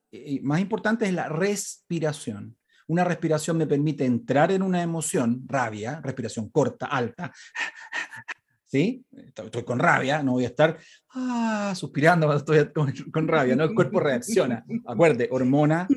más 0.43 0.61
importante 0.61 1.07
es 1.07 1.15
la 1.15 1.29
respiración. 1.29 2.55
Una 2.93 3.05
respiración 3.05 3.57
me 3.57 3.67
permite 3.67 4.05
entrar 4.05 4.53
en 4.53 4.63
una 4.63 4.83
emoción, 4.83 5.45
rabia, 5.47 5.99
respiración 6.03 6.51
corta, 6.51 6.85
alta. 6.85 7.33
¿Sí? 8.67 9.03
Estoy 9.11 9.65
con 9.65 9.79
rabia, 9.79 10.23
no 10.23 10.33
voy 10.33 10.45
a 10.45 10.49
estar 10.49 10.79
ah, 11.15 11.73
suspirando 11.75 12.27
cuando 12.27 12.53
estoy 12.53 13.11
con, 13.11 13.27
rabia, 13.29 13.57
¿no? 13.57 13.65
El 13.65 13.75
cuerpo 13.75 13.99
reacciona. 13.99 14.63
Acuerde, 14.87 15.27
hormonas 15.31 15.89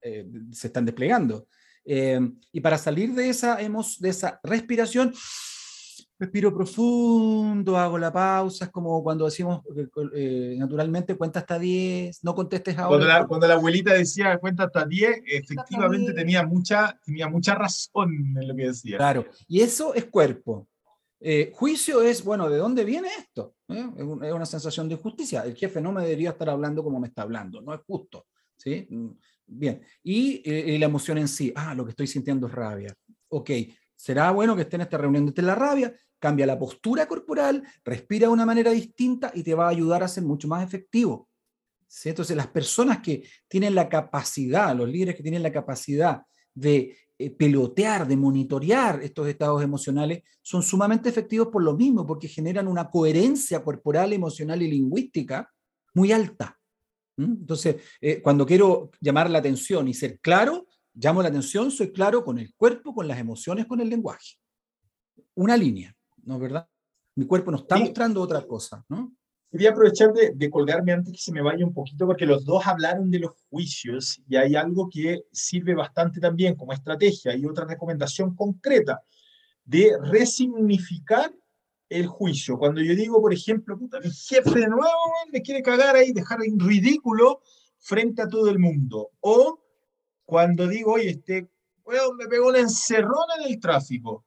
eh, 0.00 0.26
se 0.50 0.68
están 0.68 0.86
desplegando. 0.86 1.46
Eh, 1.84 2.18
y 2.52 2.60
para 2.62 2.78
salir 2.78 3.12
de 3.12 3.28
esa, 3.28 3.56
de 3.56 4.08
esa 4.08 4.40
respiración, 4.42 5.12
respiro 6.20 6.54
profundo, 6.54 7.78
hago 7.78 7.96
la 7.98 8.12
pausa, 8.12 8.66
es 8.66 8.70
como 8.70 9.02
cuando 9.02 9.24
decimos 9.24 9.62
eh, 10.14 10.54
naturalmente 10.58 11.16
cuenta 11.16 11.40
hasta 11.40 11.58
10, 11.58 12.22
no 12.24 12.34
contestes 12.34 12.76
ahora. 12.76 12.88
Cuando 12.88 13.06
la, 13.06 13.26
cuando 13.26 13.48
la 13.48 13.54
abuelita 13.54 13.94
decía 13.94 14.36
cuenta 14.38 14.64
hasta 14.64 14.84
10, 14.84 15.22
efectivamente 15.24 16.12
tenía 16.12 16.44
mucha, 16.44 17.00
tenía 17.02 17.26
mucha 17.26 17.54
razón 17.54 18.36
en 18.38 18.46
lo 18.46 18.54
que 18.54 18.66
decía. 18.66 18.98
Claro, 18.98 19.24
y 19.48 19.62
eso 19.62 19.94
es 19.94 20.04
cuerpo. 20.04 20.68
Eh, 21.20 21.52
juicio 21.54 22.02
es, 22.02 22.22
bueno, 22.22 22.50
¿de 22.50 22.58
dónde 22.58 22.84
viene 22.84 23.08
esto? 23.18 23.54
¿Eh? 23.68 23.90
Es 24.22 24.32
una 24.32 24.46
sensación 24.46 24.88
de 24.88 24.96
injusticia. 24.96 25.42
El 25.42 25.56
jefe 25.56 25.80
no 25.80 25.90
me 25.90 26.02
debería 26.02 26.30
estar 26.30 26.50
hablando 26.50 26.84
como 26.84 27.00
me 27.00 27.08
está 27.08 27.22
hablando, 27.22 27.62
no 27.62 27.72
es 27.72 27.80
justo. 27.86 28.26
¿sí? 28.56 28.86
Mm, 28.90 29.08
bien, 29.46 29.80
y, 30.02 30.42
y 30.44 30.76
la 30.76 30.84
emoción 30.84 31.16
en 31.16 31.28
sí, 31.28 31.50
ah, 31.56 31.74
lo 31.74 31.84
que 31.84 31.90
estoy 31.90 32.06
sintiendo 32.06 32.46
es 32.46 32.52
rabia. 32.52 32.94
Ok, 33.28 33.50
será 33.96 34.30
bueno 34.32 34.54
que 34.54 34.62
esté 34.62 34.76
en 34.76 34.82
esta 34.82 34.98
reunión 34.98 35.26
de 35.26 35.42
la 35.42 35.54
rabia, 35.54 35.94
cambia 36.20 36.46
la 36.46 36.58
postura 36.58 37.08
corporal, 37.08 37.64
respira 37.84 38.28
de 38.28 38.32
una 38.32 38.46
manera 38.46 38.70
distinta 38.70 39.32
y 39.34 39.42
te 39.42 39.54
va 39.54 39.66
a 39.66 39.70
ayudar 39.70 40.04
a 40.04 40.08
ser 40.08 40.22
mucho 40.22 40.46
más 40.46 40.62
efectivo. 40.62 41.28
Entonces, 42.04 42.36
las 42.36 42.46
personas 42.46 43.00
que 43.00 43.24
tienen 43.48 43.74
la 43.74 43.88
capacidad, 43.88 44.76
los 44.76 44.88
líderes 44.88 45.16
que 45.16 45.22
tienen 45.22 45.42
la 45.42 45.50
capacidad 45.50 46.22
de 46.54 46.96
eh, 47.18 47.30
pelotear, 47.30 48.06
de 48.06 48.16
monitorear 48.16 49.02
estos 49.02 49.26
estados 49.26 49.62
emocionales, 49.62 50.22
son 50.40 50.62
sumamente 50.62 51.08
efectivos 51.08 51.48
por 51.48 51.64
lo 51.64 51.76
mismo, 51.76 52.06
porque 52.06 52.28
generan 52.28 52.68
una 52.68 52.88
coherencia 52.88 53.64
corporal, 53.64 54.12
emocional 54.12 54.62
y 54.62 54.70
lingüística 54.70 55.50
muy 55.94 56.12
alta. 56.12 56.56
Entonces, 57.16 57.76
eh, 58.00 58.22
cuando 58.22 58.46
quiero 58.46 58.90
llamar 59.00 59.28
la 59.28 59.40
atención 59.40 59.88
y 59.88 59.94
ser 59.94 60.20
claro, 60.20 60.66
llamo 60.94 61.22
la 61.22 61.28
atención, 61.28 61.70
soy 61.70 61.92
claro 61.92 62.24
con 62.24 62.38
el 62.38 62.54
cuerpo, 62.54 62.94
con 62.94 63.06
las 63.06 63.18
emociones, 63.18 63.66
con 63.66 63.80
el 63.80 63.88
lenguaje. 63.88 64.36
Una 65.34 65.56
línea. 65.56 65.94
¿No 66.30 66.36
es 66.36 66.42
verdad? 66.42 66.68
Mi 67.16 67.26
cuerpo 67.26 67.50
nos 67.50 67.62
está 67.62 67.76
mostrando 67.76 68.22
otra 68.22 68.46
cosa, 68.46 68.84
¿no? 68.88 69.12
Quería 69.50 69.70
aprovechar 69.70 70.12
de, 70.12 70.30
de, 70.32 70.48
colgarme 70.48 70.92
antes 70.92 71.12
que 71.12 71.18
se 71.18 71.32
me 71.32 71.42
vaya 71.42 71.66
un 71.66 71.74
poquito, 71.74 72.06
porque 72.06 72.24
los 72.24 72.44
dos 72.44 72.64
hablaron 72.64 73.10
de 73.10 73.18
los 73.18 73.32
juicios 73.50 74.22
y 74.28 74.36
hay 74.36 74.54
algo 74.54 74.88
que 74.88 75.24
sirve 75.32 75.74
bastante 75.74 76.20
también 76.20 76.54
como 76.54 76.72
estrategia 76.72 77.34
y 77.34 77.44
otra 77.44 77.64
recomendación 77.64 78.36
concreta 78.36 79.02
de 79.64 79.98
resignificar 80.04 81.34
el 81.88 82.06
juicio. 82.06 82.56
Cuando 82.58 82.80
yo 82.80 82.94
digo, 82.94 83.20
por 83.20 83.34
ejemplo, 83.34 83.76
puta, 83.76 83.98
mi 83.98 84.10
jefe 84.10 84.60
de 84.60 84.68
nuevo 84.68 84.86
me 85.32 85.42
quiere 85.42 85.62
cagar 85.62 85.96
ahí, 85.96 86.12
dejar 86.12 86.44
en 86.44 86.60
ridículo 86.60 87.40
frente 87.78 88.22
a 88.22 88.28
todo 88.28 88.48
el 88.48 88.60
mundo. 88.60 89.10
O 89.18 89.60
cuando 90.24 90.68
digo, 90.68 90.92
oye, 90.92 91.10
este, 91.10 91.50
bueno, 91.82 92.12
me 92.16 92.28
pegó 92.28 92.50
una 92.50 92.60
encerrona 92.60 93.34
en 93.40 93.50
el 93.50 93.58
tráfico 93.58 94.24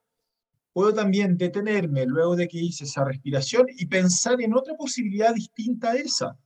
puedo 0.73 0.93
también 0.93 1.37
detenerme 1.37 2.05
luego 2.05 2.35
de 2.35 2.47
que 2.47 2.57
hice 2.57 2.83
esa 2.85 3.05
respiración 3.05 3.67
y 3.69 3.85
pensar 3.85 4.41
en 4.41 4.55
otra 4.55 4.75
posibilidad 4.75 5.33
distinta 5.33 5.91
a 5.91 5.95
esa. 5.95 6.37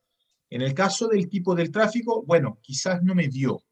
En 0.50 0.62
el 0.62 0.74
caso 0.74 1.08
del 1.08 1.30
tipo 1.30 1.56
del 1.56 1.72
tráfico, 1.72 2.24
bueno, 2.24 2.60
quizás 2.62 3.02
no 3.02 3.16
me 3.16 3.28
dio. 3.30 3.64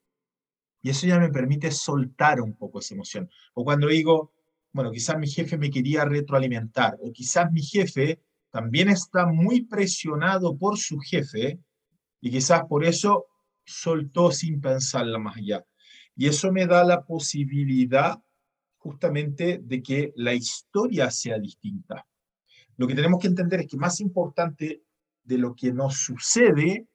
Y 0.81 0.89
eso 0.89 1.07
ya 1.07 1.19
me 1.19 1.29
permite 1.29 1.71
soltar 1.71 2.41
un 2.41 2.55
poco 2.55 2.79
esa 2.79 2.93
emoción. 2.93 3.29
O 3.53 3.63
cuando 3.63 3.87
digo, 3.87 4.33
bueno, 4.71 4.91
quizás 4.91 5.17
mi 5.17 5.27
jefe 5.27 5.57
me 5.57 5.69
quería 5.69 6.05
retroalimentar, 6.05 6.97
o 7.01 7.11
quizás 7.11 7.51
mi 7.51 7.61
jefe 7.61 8.21
también 8.49 8.89
está 8.89 9.25
muy 9.25 9.61
presionado 9.63 10.57
por 10.57 10.77
su 10.77 10.99
jefe, 10.99 11.59
y 12.21 12.31
quizás 12.31 12.63
por 12.65 12.85
eso 12.85 13.27
soltó 13.65 14.31
sin 14.31 14.61
pensarla 14.61 15.17
más 15.17 15.37
allá. 15.37 15.65
Y 16.15 16.27
eso 16.27 16.51
me 16.51 16.65
da 16.65 16.83
la 16.83 17.03
posibilidad 17.03 18.21
justamente 18.85 19.59
de 19.63 19.81
que 19.81 20.13
la 20.15 20.35
historia 20.35 21.09
sea 21.09 21.39
distinta. 21.39 22.05
Lo 22.77 22.85
que 22.85 22.93
tenemos 22.93 23.19
que 23.19 23.25
entender 23.25 23.61
es 23.61 23.67
que 23.67 23.77
más 23.77 23.99
importante 23.99 24.83
de 25.23 25.37
lo 25.39 25.55
que 25.55 25.73
nos 25.73 25.95
sucede 25.97 26.85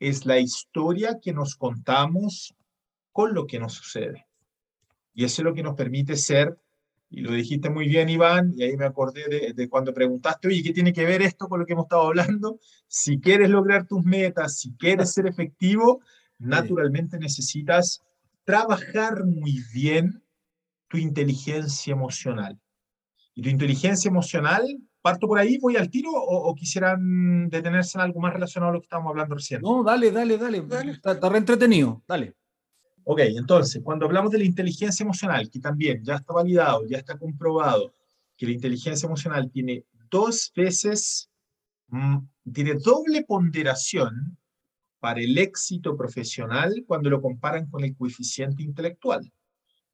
es 0.00 0.26
la 0.26 0.40
historia 0.40 1.20
que 1.22 1.32
nos 1.32 1.54
contamos 1.54 2.56
con 3.12 3.34
lo 3.34 3.46
que 3.46 3.60
nos 3.60 3.74
sucede. 3.74 4.26
Y 5.14 5.24
eso 5.24 5.42
es 5.42 5.44
lo 5.44 5.54
que 5.54 5.62
nos 5.62 5.76
permite 5.76 6.16
ser, 6.16 6.58
y 7.08 7.20
lo 7.20 7.30
dijiste 7.30 7.70
muy 7.70 7.86
bien, 7.86 8.08
Iván, 8.08 8.52
y 8.56 8.64
ahí 8.64 8.76
me 8.76 8.86
acordé 8.86 9.54
de, 9.54 9.68
cuando 9.68 9.94
preguntaste, 9.94 10.48
oye, 10.48 10.64
¿qué 10.64 10.72
tiene 10.72 10.92
que 10.92 11.04
ver 11.04 11.22
esto 11.22 11.48
con 11.48 11.60
lo 11.60 11.66
que 11.66 11.74
hemos 11.74 11.84
estado 11.84 12.08
hablando? 12.08 12.58
Si 12.88 13.20
quieres 13.20 13.48
lograr 13.48 13.86
tus 13.86 14.02
metas, 14.02 14.58
si 14.58 14.72
quieres 14.72 15.12
ser 15.12 15.28
efectivo, 15.28 16.00
naturalmente 16.36 17.16
necesitas 17.16 18.02
trabajar 18.42 19.24
muy 19.24 19.62
bien 19.72 20.20
tu 20.88 20.96
inteligencia 20.96 21.92
emocional. 21.92 22.58
Y 23.34 23.42
tu 23.42 23.50
inteligencia 23.50 24.08
emocional, 24.08 24.64
parto 25.00 25.28
por 25.28 25.38
ahí, 25.38 25.58
voy 25.58 25.76
al 25.76 25.90
tiro 25.90 26.10
o, 26.12 26.54
quisieran 26.54 27.48
detenerse 27.48 27.98
en 27.98 28.02
algo 28.02 28.20
más 28.20 28.32
relacionado 28.32 28.70
a 28.70 28.74
lo 28.74 28.80
que 28.80 28.86
estábamos 28.86 29.10
hablando 29.10 29.36
recién. 29.36 29.62
No, 29.62 29.84
dale, 29.84 30.10
dale, 30.10 30.36
dale, 30.36 30.62
dale. 30.62 30.92
Está, 30.92 31.12
está 31.12 31.28
reentretenido, 31.28 32.02
dale. 32.08 32.34
Ok, 33.04 33.20
entonces, 33.20 33.80
cuando 33.82 34.06
hablamos 34.06 34.32
de 34.32 34.38
la 34.38 34.44
inteligencia 34.44 35.04
emocional, 35.04 35.48
que 35.50 35.60
también 35.60 36.02
ya 36.02 36.16
está 36.16 36.32
validado, 36.32 36.84
ya 36.86 36.98
está 36.98 37.16
comprobado, 37.16 37.92
que 38.36 38.46
la 38.46 38.52
inteligencia 38.52 39.06
emocional 39.06 39.50
tiene 39.50 39.84
dos 40.10 40.52
veces, 40.54 41.30
mm, 41.88 42.18
tiene 42.52 42.74
doble 42.74 43.24
ponderación 43.24 44.36
para 44.98 45.20
el 45.20 45.38
éxito 45.38 45.96
profesional 45.96 46.84
cuando 46.86 47.08
lo 47.08 47.22
comparan 47.22 47.70
con 47.70 47.84
el 47.84 47.96
coeficiente 47.96 48.62
intelectual 48.62 49.30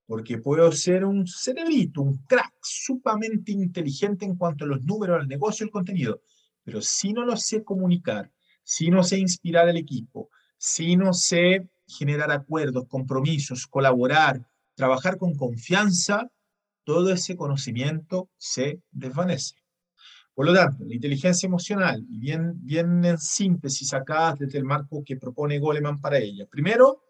porque 0.07 0.38
puedo 0.38 0.71
ser 0.73 1.05
un 1.05 1.27
cerebrito, 1.27 2.03
un 2.03 2.19
crack 2.27 2.53
sumamente 2.62 3.53
inteligente 3.53 4.25
en 4.25 4.37
cuanto 4.37 4.64
a 4.64 4.69
los 4.69 4.83
números, 4.83 5.21
al 5.21 5.29
negocio, 5.29 5.64
el 5.64 5.71
contenido, 5.71 6.23
pero 6.62 6.81
si 6.83 7.12
no 7.12 7.25
lo 7.25 7.37
sé 7.37 7.64
comunicar, 7.64 8.31
si 8.62 8.90
no 8.90 9.03
sé 9.03 9.19
inspirar 9.19 9.69
al 9.69 9.77
equipo, 9.77 10.31
si 10.59 10.97
no 10.97 11.12
sé 11.12 11.69
generar 11.87 12.31
acuerdos, 12.33 12.87
compromisos, 12.88 13.67
colaborar, 13.67 14.47
trabajar 14.75 15.19
con 15.19 15.35
confianza, 15.35 16.31
todo 16.85 17.12
ese 17.12 17.37
conocimiento 17.37 18.31
se 18.37 18.81
desvanece. 18.90 19.57
Por 20.35 20.47
lo 20.47 20.55
tanto, 20.55 20.85
la 20.85 20.95
inteligencia 20.95 21.47
emocional, 21.47 22.05
bien, 22.09 22.55
bien 22.57 23.05
en 23.05 23.19
síntesis 23.19 23.95
acá 23.95 24.35
desde 24.37 24.59
el 24.59 24.64
marco 24.64 25.05
que 25.05 25.17
propone 25.17 25.61
Goleman 25.61 26.01
para 26.01 26.19
ella. 26.19 26.47
Primero, 26.47 27.04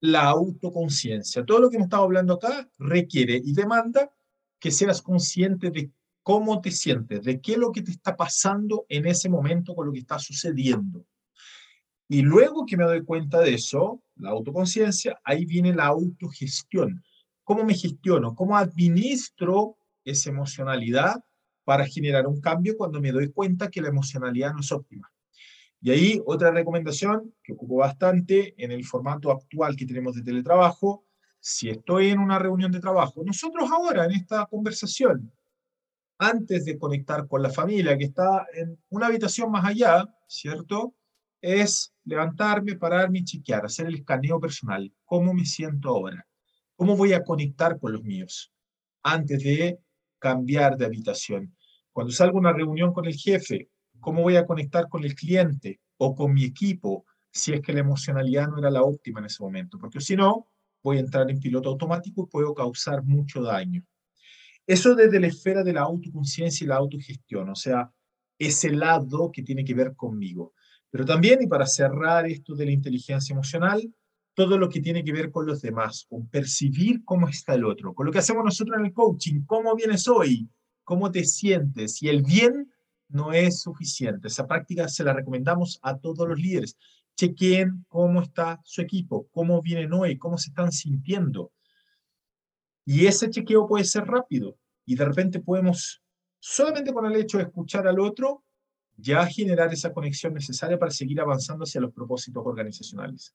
la 0.00 0.24
autoconciencia. 0.24 1.44
Todo 1.44 1.60
lo 1.60 1.70
que 1.70 1.76
hemos 1.76 1.86
estado 1.86 2.04
hablando 2.04 2.34
acá 2.34 2.68
requiere 2.78 3.40
y 3.42 3.52
demanda 3.52 4.10
que 4.58 4.70
seas 4.70 5.02
consciente 5.02 5.70
de 5.70 5.90
cómo 6.22 6.60
te 6.60 6.70
sientes, 6.70 7.22
de 7.22 7.40
qué 7.40 7.52
es 7.52 7.58
lo 7.58 7.72
que 7.72 7.82
te 7.82 7.92
está 7.92 8.16
pasando 8.16 8.84
en 8.88 9.06
ese 9.06 9.28
momento 9.28 9.74
con 9.74 9.86
lo 9.86 9.92
que 9.92 10.00
está 10.00 10.18
sucediendo. 10.18 11.06
Y 12.08 12.22
luego 12.22 12.66
que 12.66 12.76
me 12.76 12.84
doy 12.84 13.04
cuenta 13.04 13.40
de 13.40 13.54
eso, 13.54 14.02
la 14.16 14.30
autoconciencia, 14.30 15.20
ahí 15.24 15.44
viene 15.44 15.74
la 15.74 15.86
autogestión. 15.86 17.02
¿Cómo 17.42 17.64
me 17.64 17.74
gestiono? 17.74 18.34
¿Cómo 18.34 18.56
administro 18.56 19.78
esa 20.04 20.30
emocionalidad 20.30 21.22
para 21.64 21.86
generar 21.86 22.26
un 22.26 22.40
cambio 22.40 22.76
cuando 22.76 23.00
me 23.00 23.12
doy 23.12 23.30
cuenta 23.30 23.70
que 23.70 23.80
la 23.80 23.88
emocionalidad 23.88 24.52
no 24.52 24.60
es 24.60 24.72
óptima? 24.72 25.10
Y 25.86 25.90
ahí 25.92 26.22
otra 26.26 26.50
recomendación 26.50 27.32
que 27.44 27.52
ocupo 27.52 27.76
bastante 27.76 28.56
en 28.58 28.72
el 28.72 28.84
formato 28.84 29.30
actual 29.30 29.76
que 29.76 29.86
tenemos 29.86 30.16
de 30.16 30.22
teletrabajo, 30.24 31.04
si 31.38 31.70
estoy 31.70 32.08
en 32.08 32.18
una 32.18 32.40
reunión 32.40 32.72
de 32.72 32.80
trabajo, 32.80 33.22
nosotros 33.24 33.70
ahora 33.70 34.06
en 34.06 34.10
esta 34.10 34.46
conversación, 34.46 35.32
antes 36.18 36.64
de 36.64 36.76
conectar 36.76 37.28
con 37.28 37.40
la 37.40 37.50
familia 37.50 37.96
que 37.96 38.06
está 38.06 38.48
en 38.52 38.76
una 38.88 39.06
habitación 39.06 39.48
más 39.52 39.64
allá, 39.64 40.04
¿cierto? 40.26 40.96
Es 41.40 41.94
levantarme, 42.04 42.74
pararme 42.74 43.20
y 43.20 43.24
chequear, 43.24 43.64
hacer 43.64 43.86
el 43.86 43.94
escaneo 43.94 44.40
personal. 44.40 44.92
¿Cómo 45.04 45.34
me 45.34 45.44
siento 45.44 45.90
ahora? 45.90 46.26
¿Cómo 46.74 46.96
voy 46.96 47.12
a 47.12 47.22
conectar 47.22 47.78
con 47.78 47.92
los 47.92 48.02
míos? 48.02 48.52
Antes 49.04 49.40
de 49.44 49.78
cambiar 50.18 50.76
de 50.76 50.86
habitación. 50.86 51.56
Cuando 51.92 52.12
salgo 52.12 52.38
a 52.38 52.40
una 52.40 52.52
reunión 52.52 52.92
con 52.92 53.06
el 53.06 53.14
jefe, 53.14 53.70
¿cómo 54.06 54.22
voy 54.22 54.36
a 54.36 54.46
conectar 54.46 54.88
con 54.88 55.02
el 55.02 55.16
cliente 55.16 55.80
o 55.96 56.14
con 56.14 56.32
mi 56.32 56.44
equipo 56.44 57.04
si 57.28 57.54
es 57.54 57.60
que 57.60 57.72
la 57.72 57.80
emocionalidad 57.80 58.46
no 58.46 58.60
era 58.60 58.70
la 58.70 58.84
óptima 58.84 59.18
en 59.18 59.26
ese 59.26 59.42
momento? 59.42 59.80
Porque 59.80 60.00
si 60.00 60.14
no, 60.14 60.46
voy 60.80 60.98
a 60.98 61.00
entrar 61.00 61.28
en 61.28 61.40
piloto 61.40 61.70
automático 61.70 62.22
y 62.22 62.30
puedo 62.30 62.54
causar 62.54 63.02
mucho 63.02 63.42
daño. 63.42 63.84
Eso 64.64 64.94
desde 64.94 65.18
la 65.18 65.26
esfera 65.26 65.64
de 65.64 65.72
la 65.72 65.80
autoconciencia 65.80 66.64
y 66.64 66.68
la 66.68 66.76
autogestión, 66.76 67.48
o 67.48 67.56
sea, 67.56 67.90
ese 68.38 68.70
lado 68.70 69.32
que 69.32 69.42
tiene 69.42 69.64
que 69.64 69.74
ver 69.74 69.96
conmigo. 69.96 70.54
Pero 70.88 71.04
también, 71.04 71.42
y 71.42 71.48
para 71.48 71.66
cerrar 71.66 72.26
esto 72.26 72.54
de 72.54 72.66
la 72.66 72.70
inteligencia 72.70 73.32
emocional, 73.32 73.92
todo 74.34 74.56
lo 74.56 74.68
que 74.68 74.80
tiene 74.80 75.02
que 75.02 75.12
ver 75.12 75.32
con 75.32 75.46
los 75.46 75.62
demás, 75.62 76.06
con 76.08 76.28
percibir 76.28 77.04
cómo 77.04 77.26
está 77.26 77.54
el 77.54 77.64
otro, 77.64 77.92
con 77.92 78.06
lo 78.06 78.12
que 78.12 78.20
hacemos 78.20 78.44
nosotros 78.44 78.78
en 78.78 78.86
el 78.86 78.92
coaching, 78.92 79.40
cómo 79.46 79.74
vienes 79.74 80.06
hoy, 80.06 80.48
cómo 80.84 81.10
te 81.10 81.24
sientes, 81.24 82.00
y 82.04 82.08
el 82.08 82.22
bien 82.22 82.70
no 83.08 83.32
es 83.32 83.60
suficiente. 83.62 84.28
Esa 84.28 84.46
práctica 84.46 84.88
se 84.88 85.04
la 85.04 85.12
recomendamos 85.12 85.78
a 85.82 85.96
todos 85.98 86.28
los 86.28 86.38
líderes. 86.38 86.76
Chequen 87.16 87.84
cómo 87.88 88.22
está 88.22 88.60
su 88.64 88.82
equipo, 88.82 89.28
cómo 89.30 89.62
vienen 89.62 89.92
hoy, 89.92 90.18
cómo 90.18 90.38
se 90.38 90.50
están 90.50 90.72
sintiendo. 90.72 91.52
Y 92.84 93.06
ese 93.06 93.30
chequeo 93.30 93.66
puede 93.66 93.84
ser 93.84 94.04
rápido 94.04 94.58
y 94.84 94.94
de 94.94 95.04
repente 95.04 95.40
podemos, 95.40 96.02
solamente 96.38 96.92
con 96.92 97.06
el 97.06 97.16
hecho 97.16 97.38
de 97.38 97.44
escuchar 97.44 97.86
al 97.86 97.98
otro, 97.98 98.44
ya 98.96 99.26
generar 99.26 99.72
esa 99.72 99.92
conexión 99.92 100.34
necesaria 100.34 100.78
para 100.78 100.90
seguir 100.90 101.20
avanzando 101.20 101.64
hacia 101.64 101.80
los 101.80 101.92
propósitos 101.92 102.42
organizacionales. 102.46 103.34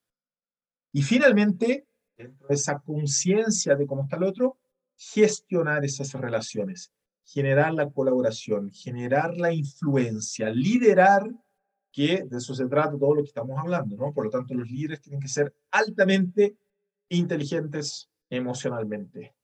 Y 0.93 1.01
finalmente, 1.03 1.85
dentro 2.17 2.47
de 2.47 2.55
esa 2.55 2.79
conciencia 2.79 3.75
de 3.75 3.85
cómo 3.85 4.03
está 4.03 4.15
el 4.15 4.23
otro, 4.23 4.57
gestionar 4.95 5.83
esas 5.83 6.13
relaciones, 6.13 6.91
generar 7.25 7.73
la 7.73 7.89
colaboración, 7.89 8.71
generar 8.71 9.37
la 9.37 9.53
influencia, 9.53 10.49
liderar, 10.49 11.23
que 11.91 12.23
de 12.23 12.37
eso 12.37 12.55
se 12.55 12.67
trata 12.67 12.97
todo 12.97 13.15
lo 13.15 13.21
que 13.21 13.27
estamos 13.27 13.57
hablando, 13.59 13.95
¿no? 13.97 14.13
Por 14.13 14.25
lo 14.25 14.29
tanto, 14.29 14.53
los 14.53 14.69
líderes 14.69 15.01
tienen 15.01 15.19
que 15.19 15.27
ser 15.27 15.53
altamente 15.71 16.57
inteligentes 17.09 18.09
emocionalmente. 18.29 19.35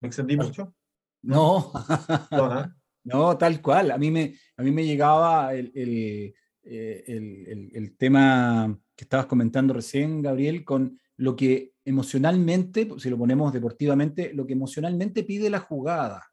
¿Me 0.00 0.08
extendí 0.08 0.36
mucho? 0.36 0.74
No, 1.22 1.72
no, 3.04 3.38
tal 3.38 3.60
cual. 3.60 3.90
A 3.90 3.98
mí 3.98 4.10
me, 4.10 4.34
a 4.56 4.62
mí 4.62 4.70
me 4.70 4.84
llegaba 4.84 5.54
el, 5.54 5.72
el, 5.74 6.34
eh, 6.62 7.04
el, 7.06 7.70
el, 7.74 7.96
tema 7.96 8.78
que 8.94 9.04
estabas 9.04 9.26
comentando 9.26 9.74
recién, 9.74 10.22
Gabriel, 10.22 10.64
con 10.64 11.00
lo 11.18 11.36
que 11.36 11.74
emocionalmente, 11.84 12.88
si 12.98 13.10
lo 13.10 13.18
ponemos 13.18 13.52
deportivamente, 13.52 14.32
lo 14.32 14.46
que 14.46 14.54
emocionalmente 14.54 15.24
pide 15.24 15.50
la 15.50 15.60
jugada. 15.60 16.26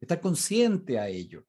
Estar 0.00 0.20
consciente 0.20 0.98
a 0.98 1.08
ello. 1.08 1.44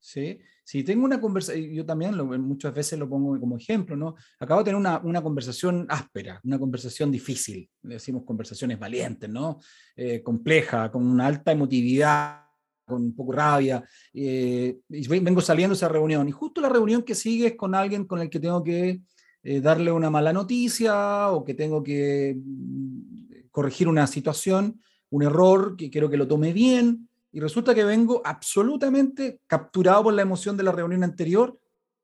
¿sí? 0.00 0.38
Si 0.64 0.82
tengo 0.82 1.04
una 1.04 1.20
conversación, 1.20 1.72
yo 1.72 1.84
también 1.84 2.16
lo, 2.16 2.24
muchas 2.24 2.74
veces 2.74 2.98
lo 2.98 3.08
pongo 3.08 3.38
como 3.38 3.56
ejemplo, 3.56 3.96
¿no? 3.96 4.14
Acabo 4.40 4.60
de 4.60 4.64
tener 4.64 4.78
una, 4.78 4.98
una 4.98 5.22
conversación 5.22 5.86
áspera, 5.88 6.40
una 6.42 6.58
conversación 6.58 7.10
difícil, 7.10 7.68
decimos 7.82 8.24
conversaciones 8.24 8.78
valientes, 8.78 9.30
¿no? 9.30 9.60
Eh, 9.94 10.22
compleja, 10.22 10.90
con 10.90 11.06
una 11.06 11.26
alta 11.26 11.52
emotividad, 11.52 12.46
con 12.84 13.02
un 13.02 13.14
poco 13.14 13.32
rabia, 13.32 13.84
eh, 14.12 14.78
y 14.88 15.06
vengo 15.06 15.40
saliendo 15.40 15.74
de 15.74 15.76
esa 15.76 15.88
reunión, 15.88 16.28
y 16.28 16.32
justo 16.32 16.60
la 16.60 16.68
reunión 16.68 17.02
que 17.02 17.14
sigue 17.14 17.48
es 17.48 17.56
con 17.56 17.74
alguien 17.74 18.04
con 18.04 18.20
el 18.20 18.30
que 18.30 18.40
tengo 18.40 18.62
que 18.62 19.02
eh, 19.48 19.60
darle 19.60 19.92
una 19.92 20.10
mala 20.10 20.32
noticia 20.32 21.30
o 21.30 21.44
que 21.44 21.54
tengo 21.54 21.80
que 21.80 22.36
mm, 22.36 23.46
corregir 23.52 23.86
una 23.86 24.08
situación, 24.08 24.82
un 25.10 25.22
error, 25.22 25.76
que 25.76 25.88
quiero 25.88 26.10
que 26.10 26.16
lo 26.16 26.26
tome 26.26 26.52
bien, 26.52 27.08
y 27.30 27.38
resulta 27.38 27.72
que 27.72 27.84
vengo 27.84 28.20
absolutamente 28.24 29.38
capturado 29.46 30.02
por 30.02 30.14
la 30.14 30.22
emoción 30.22 30.56
de 30.56 30.64
la 30.64 30.72
reunión 30.72 31.04
anterior 31.04 31.56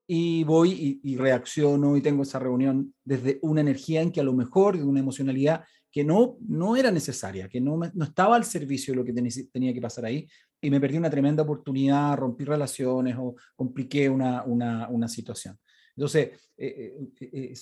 y 0.07 0.44
voy 0.44 1.00
y, 1.02 1.16
reacciono 1.16 1.96
y 1.96 2.00
tengo 2.00 2.22
esa 2.22 2.38
reunión 2.38 2.94
desde 3.02 3.40
una 3.42 3.61
energía 3.61 4.02
en 4.02 4.12
que 4.12 4.20
a 4.20 4.24
lo 4.24 4.35
mejor, 4.35 4.76
de 4.76 4.85
una 4.85 5.00
emocionalidad 5.00 5.64
que 5.90 6.05
no, 6.05 6.37
no 6.46 6.76
era 6.76 6.92
necesaria, 6.92 7.48
que 7.48 7.61
no, 7.61 7.76
no 7.92 8.05
estaba 8.05 8.37
al 8.37 8.44
servicio 8.44 8.92
de 8.92 8.98
lo 8.98 9.05
que 9.05 9.14
tenía 9.52 9.74
que 9.74 9.81
pasar 9.81 10.05
ahí 10.05 10.28
y 10.61 10.70
me 10.70 10.81
perdí 10.81 10.96
una 10.96 11.11
tremenda 11.11 11.42
oportunidad, 11.42 12.16
rompí 12.16 12.44
relaciones 12.44 13.16
o 13.18 13.35
compliqué 13.57 14.09
una, 14.09 14.44
una, 14.44 14.88
una 14.88 15.09
situación. 15.09 15.59
Entonces, 15.96 16.31
eh, 16.57 16.96
eh, 17.20 17.28
eh, 17.33 17.55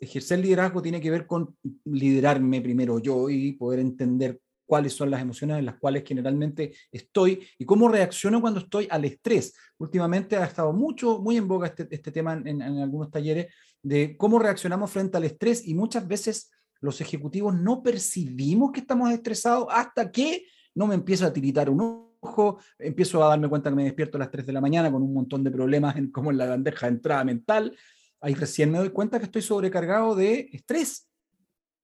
ejercer 0.00 0.38
liderazgo 0.38 0.80
tiene 0.80 1.00
que 1.00 1.10
ver 1.10 1.26
con 1.26 1.56
liderarme 1.84 2.60
primero 2.60 2.98
yo 2.98 3.28
y 3.28 3.52
poder 3.52 3.80
entender 3.80 4.40
cuáles 4.64 4.92
son 4.92 5.10
las 5.10 5.22
emociones 5.22 5.58
en 5.58 5.66
las 5.66 5.78
cuales 5.78 6.04
generalmente 6.06 6.74
estoy 6.92 7.42
y 7.58 7.64
cómo 7.64 7.88
reacciono 7.88 8.40
cuando 8.40 8.60
estoy 8.60 8.86
al 8.90 9.04
estrés. 9.06 9.54
Últimamente 9.78 10.36
ha 10.36 10.44
estado 10.44 10.72
mucho, 10.72 11.20
muy 11.20 11.38
en 11.38 11.48
boga 11.48 11.68
este, 11.68 11.88
este 11.90 12.12
tema 12.12 12.34
en, 12.44 12.60
algunos 12.60 13.10
talleres 13.10 13.52
de 13.82 14.16
cómo 14.16 14.38
reaccionamos 14.38 14.90
frente 14.90 15.16
al 15.16 15.24
estrés 15.24 15.66
y 15.66 15.74
muchas 15.74 16.06
veces 16.06 16.50
los 16.80 17.00
ejecutivos 17.00 17.54
no 17.54 17.82
percibimos 17.82 18.72
que 18.72 18.80
estamos 18.80 19.10
estresados 19.10 19.66
hasta 19.70 20.10
que 20.10 20.44
no 20.74 20.86
me 20.86 20.94
empiezo 20.94 21.24
a 21.26 21.32
tiritar 21.32 21.70
un 21.70 22.07
ojo, 22.20 22.58
empiezo 22.78 23.22
a 23.24 23.28
darme 23.28 23.48
cuenta 23.48 23.70
que 23.70 23.76
me 23.76 23.84
despierto 23.84 24.16
a 24.16 24.20
las 24.20 24.30
3 24.30 24.46
de 24.46 24.52
la 24.52 24.60
mañana 24.60 24.90
con 24.90 25.02
un 25.02 25.14
montón 25.14 25.44
de 25.44 25.50
problemas 25.50 25.96
en, 25.96 26.10
como 26.10 26.30
en 26.30 26.38
la 26.38 26.46
bandeja 26.46 26.86
de 26.86 26.92
entrada 26.92 27.24
mental. 27.24 27.76
Ahí 28.20 28.34
recién 28.34 28.70
me 28.70 28.78
doy 28.78 28.90
cuenta 28.90 29.18
que 29.18 29.26
estoy 29.26 29.42
sobrecargado 29.42 30.14
de 30.14 30.48
estrés 30.52 31.08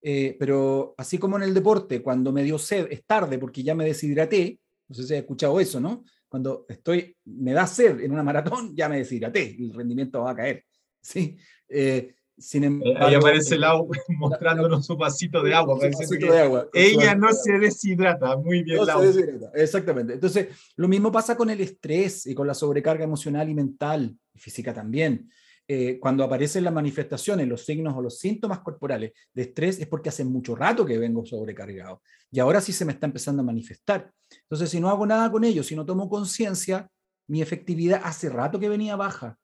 eh, 0.07 0.37
pero 0.39 0.95
así 0.99 1.17
como 1.17 1.39
en 1.39 1.45
el 1.45 1.55
deporte, 1.55 2.03
cuando 2.03 2.31
me 2.31 2.43
dio 2.43 2.59
sed, 2.59 2.89
es 2.91 3.07
tarde 3.07 3.39
porque 3.39 3.63
ya 3.63 3.75
me 3.75 3.87
deshidraté, 3.87 4.61
no 4.87 4.95
sé 4.95 5.05
si 5.05 5.15
has 5.15 5.21
escuchado 5.21 5.59
eso, 5.59 5.81
¿no? 5.81 6.05
Cuando 6.29 6.67
estoy, 6.69 7.17
me 7.25 7.55
da 7.55 7.67
sed 7.67 8.01
en 8.01 8.13
una 8.13 8.23
maratón, 8.23 8.77
ya 8.77 8.87
me 8.87 8.99
deshidraté 8.99 9.57
el 9.59 9.73
rendimiento 9.73 10.21
va 10.21 10.33
a 10.33 10.37
caer, 10.37 10.67
¿sí? 11.01 11.39
Eh, 11.71 12.15
sin 12.37 12.65
embargo, 12.65 12.95
Ahí 12.99 13.15
aparece 13.15 13.55
el 13.55 13.65
agua 13.65 13.97
mostrándonos 14.19 14.87
su 14.87 14.97
vasito 14.97 15.43
de 15.43 15.55
agua. 15.55 15.79
de 15.79 16.41
agua 16.41 16.69
ella 16.73 17.15
no 17.15 17.33
se 17.33 17.59
deshidrata, 17.59 18.37
muy 18.37 18.63
bien. 18.63 18.79
No 18.79 18.87
se 18.87 19.07
deshidrata, 19.07 19.51
exactamente. 19.55 20.15
Entonces, 20.15 20.49
lo 20.77 20.89
mismo 20.89 21.13
pasa 21.13 21.37
con 21.37 21.51
el 21.51 21.61
estrés 21.61 22.27
y 22.27 22.35
con 22.35 22.47
la 22.47 22.55
sobrecarga 22.55 23.05
emocional 23.05 23.49
y 23.49 23.55
mental, 23.55 24.17
y 24.33 24.39
física 24.39 24.75
también. 24.75 25.31
Eh, 25.67 25.99
cuando 25.99 26.25
aparecen 26.25 26.65
las 26.65 26.75
manifestaciones, 26.75 27.49
los 27.49 27.65
signos 27.65 27.95
o 27.97 28.03
los 28.03 28.19
síntomas 28.19 28.61
corporales 28.61 29.13
de 29.33 29.43
estrés, 29.43 29.81
es 29.81 29.87
porque 29.87 30.11
hace 30.11 30.25
mucho 30.25 30.55
rato 30.55 30.85
que 30.85 30.99
vengo 30.99 31.25
sobrecargado. 31.25 32.03
Y 32.31 32.41
ahora 32.41 32.61
sí 32.61 32.73
se 32.73 32.85
me 32.85 32.93
está 32.93 33.07
empezando 33.07 33.43
a 33.43 33.47
manifestar. 33.47 34.13
Entonces, 34.43 34.69
si 34.69 34.81
no 34.81 34.91
hago 34.91 35.07
nada 35.07 35.31
con 35.31 35.45
ello, 35.45 35.63
si 35.63 35.75
no 35.75 35.87
tomo 35.87 36.09
conciencia, 36.09 36.91
mi 37.29 37.41
efectividad 37.41 38.03
hace 38.05 38.29
rato 38.29 38.61
que 38.61 38.69
venía 38.69 38.97
baja, 38.97 39.39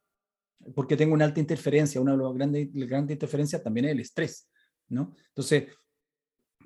porque 0.75 0.97
tengo 0.97 1.15
una 1.15 1.25
alta 1.25 1.41
interferencia. 1.41 2.01
Una 2.01 2.17
de 2.17 2.19
las 2.19 2.35
grandes, 2.35 3.13
interferencias 3.13 3.63
también 3.63 3.87
es 3.87 3.93
el 3.93 4.01
estrés. 4.01 4.49
¿no? 4.89 5.15
Entonces, 5.29 5.69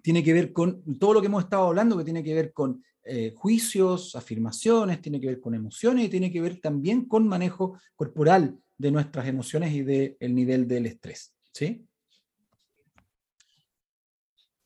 tiene 0.02 0.22
que 0.22 0.32
ver 0.32 0.52
con 0.52 0.98
todo 0.98 1.14
lo 1.14 1.20
que 1.20 1.26
hemos 1.26 1.44
estado 1.44 1.68
hablando, 1.68 1.96
que 1.96 2.04
tiene 2.04 2.22
que 2.22 2.34
ver 2.34 2.52
con 2.52 2.82
eh, 3.04 3.32
juicios, 3.36 4.16
afirmaciones, 4.16 5.00
tiene 5.00 5.20
que 5.20 5.28
ver 5.28 5.40
con 5.40 5.54
emociones 5.54 6.06
y 6.06 6.08
tiene 6.08 6.32
que 6.32 6.40
ver 6.40 6.60
también 6.60 7.06
con 7.06 7.28
manejo 7.28 7.78
corporal, 7.94 8.58
de 8.76 8.90
nuestras 8.90 9.26
emociones 9.28 9.72
y 9.72 9.82
del 9.82 10.34
nivel 10.34 10.66
del 10.66 10.86
estrés. 10.86 11.32
¿Sí? 11.52 11.86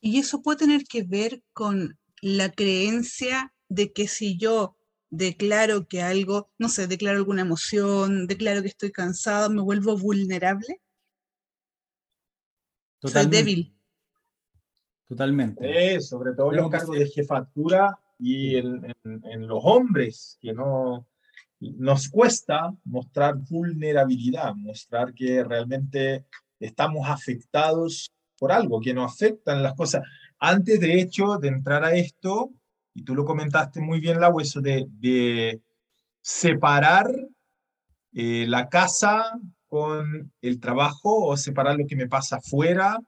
Y 0.00 0.18
eso 0.18 0.42
puede 0.42 0.58
tener 0.58 0.84
que 0.84 1.02
ver 1.02 1.42
con 1.52 1.98
la 2.22 2.50
creencia 2.50 3.52
de 3.68 3.92
que 3.92 4.08
si 4.08 4.38
yo 4.38 4.77
declaro 5.10 5.86
que 5.86 6.02
algo, 6.02 6.50
no 6.58 6.68
sé, 6.68 6.86
declaro 6.86 7.18
alguna 7.18 7.42
emoción, 7.42 8.26
declaro 8.26 8.62
que 8.62 8.68
estoy 8.68 8.92
cansado, 8.92 9.50
me 9.50 9.62
vuelvo 9.62 9.96
vulnerable. 9.96 10.80
Soy 13.02 13.26
débil. 13.26 13.74
Totalmente. 15.06 15.94
Eh, 15.94 16.00
sobre 16.00 16.34
todo 16.34 16.50
en 16.50 16.58
los 16.58 16.70
cargos 16.70 16.98
de 16.98 17.06
jefatura 17.06 17.98
y 18.18 18.56
en, 18.56 18.94
los 19.46 19.60
hombres, 19.62 20.36
que 20.40 20.52
no 20.52 21.06
nos 21.60 22.08
cuesta 22.08 22.74
mostrar 22.84 23.36
vulnerabilidad, 23.36 24.54
mostrar 24.54 25.14
que 25.14 25.42
realmente 25.42 26.26
estamos 26.60 27.08
afectados 27.08 28.10
por 28.38 28.52
algo, 28.52 28.80
que 28.80 28.92
nos 28.92 29.12
afectan 29.12 29.62
las 29.62 29.74
cosas. 29.74 30.02
Antes, 30.38 30.78
de 30.80 31.00
hecho, 31.00 31.38
de 31.38 31.48
entrar 31.48 31.84
a 31.84 31.94
esto, 31.94 32.52
y 32.98 33.02
tú 33.04 33.14
lo 33.14 33.24
comentaste 33.24 33.80
muy 33.80 34.00
bien, 34.00 34.20
Lau, 34.20 34.40
eso 34.40 34.60
de, 34.60 34.86
de 34.88 35.60
separar 36.20 37.08
eh, 38.12 38.44
la 38.48 38.68
casa 38.68 39.38
con 39.68 40.32
el 40.40 40.58
trabajo 40.58 41.26
o 41.26 41.36
separar 41.36 41.76
lo 41.76 41.86
que 41.86 41.94
me 41.94 42.08
pasa 42.08 42.36
afuera 42.36 42.98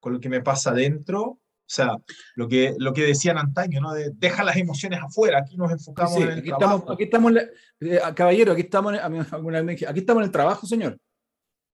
con 0.00 0.14
lo 0.14 0.20
que 0.20 0.30
me 0.30 0.40
pasa 0.40 0.72
dentro. 0.72 1.22
O 1.22 1.40
sea, 1.66 1.98
lo 2.34 2.48
que, 2.48 2.76
lo 2.78 2.94
que 2.94 3.02
decían 3.02 3.36
antaño, 3.36 3.80
¿no? 3.80 3.92
De, 3.92 4.10
deja 4.14 4.42
las 4.42 4.56
emociones 4.56 5.00
afuera, 5.02 5.40
aquí 5.40 5.56
nos 5.56 5.70
enfocamos 5.70 6.16
en 6.16 6.30
el 6.30 6.38
aquí 6.38 6.48
trabajo. 6.48 6.76
Estamos, 6.76 6.94
aquí 6.94 7.02
estamos, 7.02 7.32
eh, 7.80 8.00
caballero, 8.14 8.52
aquí 8.52 8.62
estamos, 8.62 8.94
aquí 8.94 9.98
estamos 10.00 10.20
en 10.20 10.26
el 10.26 10.30
trabajo, 10.30 10.66
señor. 10.66 10.98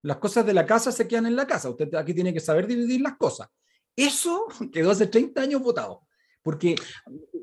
Las 0.03 0.17
cosas 0.17 0.45
de 0.47 0.55
la 0.55 0.67
casa 0.67 0.91
se 0.91 1.07
quedan 1.07 1.27
en 1.27 1.37
la 1.37 1.47
casa. 1.47 1.71
Usted 1.71 1.95
aquí 1.95 2.13
tiene 2.13 2.33
que 2.33 2.41
saber 2.41 2.67
dividir 2.67 3.03
las 3.03 3.17
cosas. 3.17 3.49
Eso 3.95 4.47
quedó 4.73 4.91
hace 4.91 5.07
30 5.07 5.43
años 5.43 5.63
votado. 5.63 6.03
Porque 6.43 6.75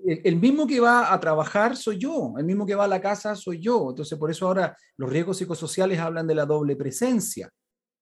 el 0.05 0.35
mismo 0.37 0.67
que 0.67 0.79
va 0.79 1.13
a 1.13 1.19
trabajar 1.19 1.75
soy 1.75 1.97
yo, 1.97 2.33
el 2.37 2.45
mismo 2.45 2.65
que 2.65 2.75
va 2.75 2.85
a 2.85 2.89
la 2.89 3.01
casa 3.01 3.35
soy 3.35 3.59
yo. 3.59 3.89
Entonces, 3.89 4.17
por 4.17 4.31
eso 4.31 4.47
ahora 4.47 4.75
los 4.97 5.09
riesgos 5.09 5.37
psicosociales 5.37 5.99
hablan 5.99 6.27
de 6.27 6.35
la 6.35 6.45
doble 6.45 6.75
presencia, 6.75 7.49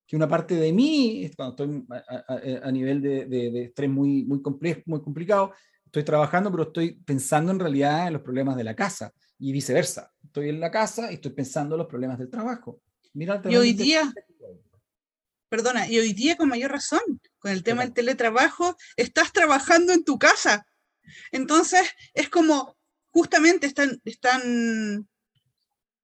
que 0.08 0.16
una 0.16 0.28
parte 0.28 0.56
de 0.56 0.72
mí, 0.72 1.30
cuando 1.36 1.52
estoy 1.52 1.86
a, 2.64 2.72
nivel 2.72 3.02
de, 3.02 3.26
de, 3.26 3.64
estrés 3.66 3.90
muy, 3.90 4.24
muy, 4.24 4.42
complejo, 4.42 4.82
muy 4.86 5.02
complicado, 5.02 5.52
estoy 5.86 6.04
trabajando, 6.04 6.50
pero 6.52 6.64
estoy 6.64 6.94
pensando 6.94 7.52
en 7.52 7.60
realidad 7.60 8.08
en 8.08 8.14
los 8.14 8.22
problemas 8.22 8.56
de 8.56 8.64
la 8.64 8.76
casa 8.76 9.12
y 9.38 9.52
viceversa. 9.52 10.12
Estoy 10.24 10.50
en 10.50 10.60
la 10.60 10.72
casa 10.72 11.12
y 11.12 11.16
estoy 11.16 11.32
pensando 11.32 11.76
en 11.76 11.80
los 11.80 11.88
problemas 11.88 12.20
del 12.20 12.30
trabajo. 12.30 12.82
Mira, 13.14 13.42
y 13.50 13.56
hoy 13.56 13.74
día, 13.74 14.14
perdona, 15.50 15.90
y 15.90 15.98
hoy 15.98 16.14
día 16.14 16.38
con 16.38 16.50
mayor 16.50 16.72
razón, 16.72 17.02
con 17.40 17.52
el 17.52 17.64
tema 17.64 17.82
del 17.82 17.94
teletrabajo, 17.94 18.76
estás 18.96 19.34
trabajando 19.34 19.92
en 19.92 20.04
tu 20.04 20.20
casa. 20.20 20.67
Entonces, 21.32 21.82
es 22.14 22.30
como, 22.30 22.78
justamente 23.12 23.68
están, 23.68 24.02
están 24.06 25.08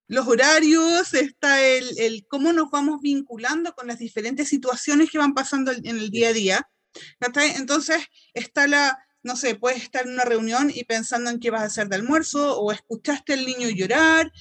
los 0.07 0.27
horarios, 0.27 1.13
está 1.13 1.65
el, 1.65 1.97
el, 1.97 2.25
cómo 2.27 2.53
nos 2.53 2.69
vamos 2.69 3.01
vinculando 3.01 3.73
con 3.73 3.87
las 3.87 3.99
diferentes 3.99 4.49
situaciones 4.49 5.09
que 5.09 5.17
van 5.17 5.33
pasando 5.33 5.71
en 5.71 5.85
el 5.85 6.09
día 6.09 6.29
a 6.29 6.33
día. 6.33 6.69
Entonces, 7.55 8.03
está 8.33 8.67
la, 8.67 8.97
no 9.23 9.37
sé, 9.37 9.55
puedes 9.55 9.81
estar 9.81 10.05
en 10.05 10.13
una 10.13 10.25
reunión 10.25 10.69
y 10.73 10.83
pensando 10.83 11.29
en 11.29 11.39
qué 11.39 11.49
vas 11.49 11.61
a 11.61 11.65
hacer 11.65 11.87
de 11.87 11.95
almuerzo 11.95 12.59
o 12.59 12.71
escuchaste 12.71 13.33
al 13.33 13.45
niño 13.45 13.69
llorar. 13.69 14.31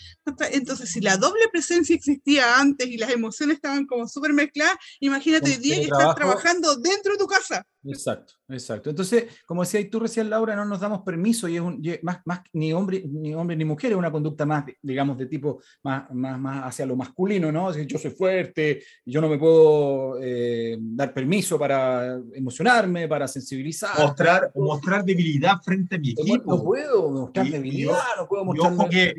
Entonces, 0.50 0.90
si 0.90 1.00
la 1.00 1.16
doble 1.16 1.48
presencia 1.50 1.94
existía 1.94 2.58
antes 2.58 2.88
y 2.88 2.98
las 2.98 3.10
emociones 3.10 3.56
estaban 3.56 3.86
como 3.86 4.08
súper 4.08 4.32
mezcladas, 4.32 4.76
imagínate 5.00 5.50
hoy 5.50 5.56
día 5.56 5.76
que 5.76 5.84
estás 5.84 6.14
trabajando 6.16 6.76
dentro 6.76 7.12
de 7.12 7.18
tu 7.18 7.26
casa. 7.26 7.66
Exacto, 7.84 8.34
exacto. 8.48 8.90
Entonces, 8.90 9.24
como 9.44 9.62
decías 9.62 9.90
tú 9.90 9.98
recién, 9.98 10.30
Laura, 10.30 10.54
no 10.54 10.64
nos 10.64 10.80
damos 10.80 11.02
permiso 11.02 11.48
y 11.48 11.56
es 11.56 11.60
un, 11.60 11.82
más, 12.02 12.20
más 12.24 12.42
ni 12.52 12.72
hombre 12.72 13.02
ni 13.04 13.34
hombre 13.34 13.56
ni 13.56 13.64
mujer, 13.64 13.90
es 13.90 13.98
una 13.98 14.12
conducta 14.12 14.46
más, 14.46 14.64
digamos, 14.80 15.18
de 15.18 15.26
tipo 15.26 15.60
más, 15.82 16.08
más, 16.14 16.38
más 16.38 16.66
hacia 16.66 16.86
lo 16.86 16.94
masculino, 16.94 17.50
¿no? 17.50 17.70
Es 17.70 17.76
decir, 17.76 17.90
yo 17.90 17.98
soy 17.98 18.12
fuerte, 18.12 18.84
yo 19.04 19.20
no 19.20 19.28
me 19.28 19.38
puedo 19.38 20.18
eh, 20.22 20.76
dar 20.80 21.12
permiso 21.12 21.58
para 21.58 22.20
emocionarme, 22.34 23.08
para 23.08 23.26
sensibilizar. 23.26 23.98
Mostrar, 23.98 24.52
mostrar 24.54 25.04
debilidad 25.04 25.56
frente 25.62 25.96
a 25.96 25.98
mi 25.98 26.10
equipo. 26.10 26.54
No 26.54 26.62
puedo 26.62 27.10
mostrar 27.10 27.48
debilidad, 27.48 27.98
no 28.16 28.28
puedo 28.28 28.44
mostrar... 28.44 29.14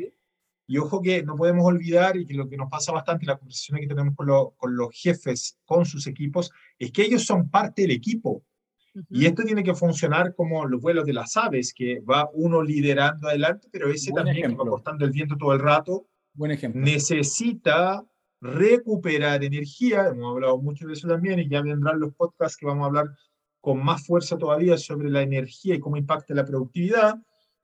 Y 0.66 0.78
ojo 0.78 1.02
que 1.02 1.22
no 1.22 1.36
podemos 1.36 1.64
olvidar, 1.66 2.16
y 2.16 2.24
que 2.24 2.32
lo 2.32 2.48
que 2.48 2.56
nos 2.56 2.70
pasa 2.70 2.90
bastante 2.90 3.24
en 3.24 3.28
la 3.28 3.36
conversación 3.36 3.80
que 3.80 3.86
tenemos 3.86 4.14
con, 4.16 4.26
con, 4.56 4.74
los 4.74 4.88
jefes, 4.92 5.58
con 5.66 5.84
sus 5.84 6.06
equipos, 6.06 6.50
es 6.78 6.90
que 6.90 7.02
ellos 7.02 7.24
son 7.24 7.50
parte 7.50 7.82
del 7.82 7.90
equipo. 7.90 8.42
Y 9.10 9.26
esto 9.26 9.42
tiene 9.42 9.64
que 9.64 9.74
funcionar 9.74 10.34
como 10.34 10.66
los 10.66 10.80
vuelos 10.80 11.04
de 11.04 11.12
las 11.12 11.36
aves, 11.36 11.72
que 11.74 12.00
va 12.00 12.28
uno 12.32 12.62
liderando 12.62 13.28
adelante, 13.28 13.68
pero 13.70 13.90
ese 13.90 14.12
también 14.12 14.50
que 14.50 14.56
va 14.56 14.64
cortando 14.64 15.04
el 15.04 15.10
viento 15.10 15.36
todo 15.36 15.52
el 15.52 15.60
rato, 15.60 16.06
Buen 16.32 16.52
ejemplo. 16.52 16.80
necesita 16.80 18.04
recuperar 18.40 19.42
energía. 19.42 20.08
Hemos 20.08 20.32
hablado 20.32 20.58
mucho 20.58 20.86
de 20.86 20.92
eso 20.92 21.08
también 21.08 21.38
y 21.40 21.48
ya 21.48 21.62
vendrán 21.62 21.98
los 21.98 22.14
podcasts 22.14 22.56
que 22.56 22.66
vamos 22.66 22.84
a 22.84 22.86
hablar 22.86 23.06
con 23.60 23.82
más 23.82 24.06
fuerza 24.06 24.36
todavía 24.36 24.76
sobre 24.76 25.10
la 25.10 25.22
energía 25.22 25.74
y 25.74 25.80
cómo 25.80 25.96
impacta 25.96 26.34
la 26.34 26.44
productividad. 26.44 27.16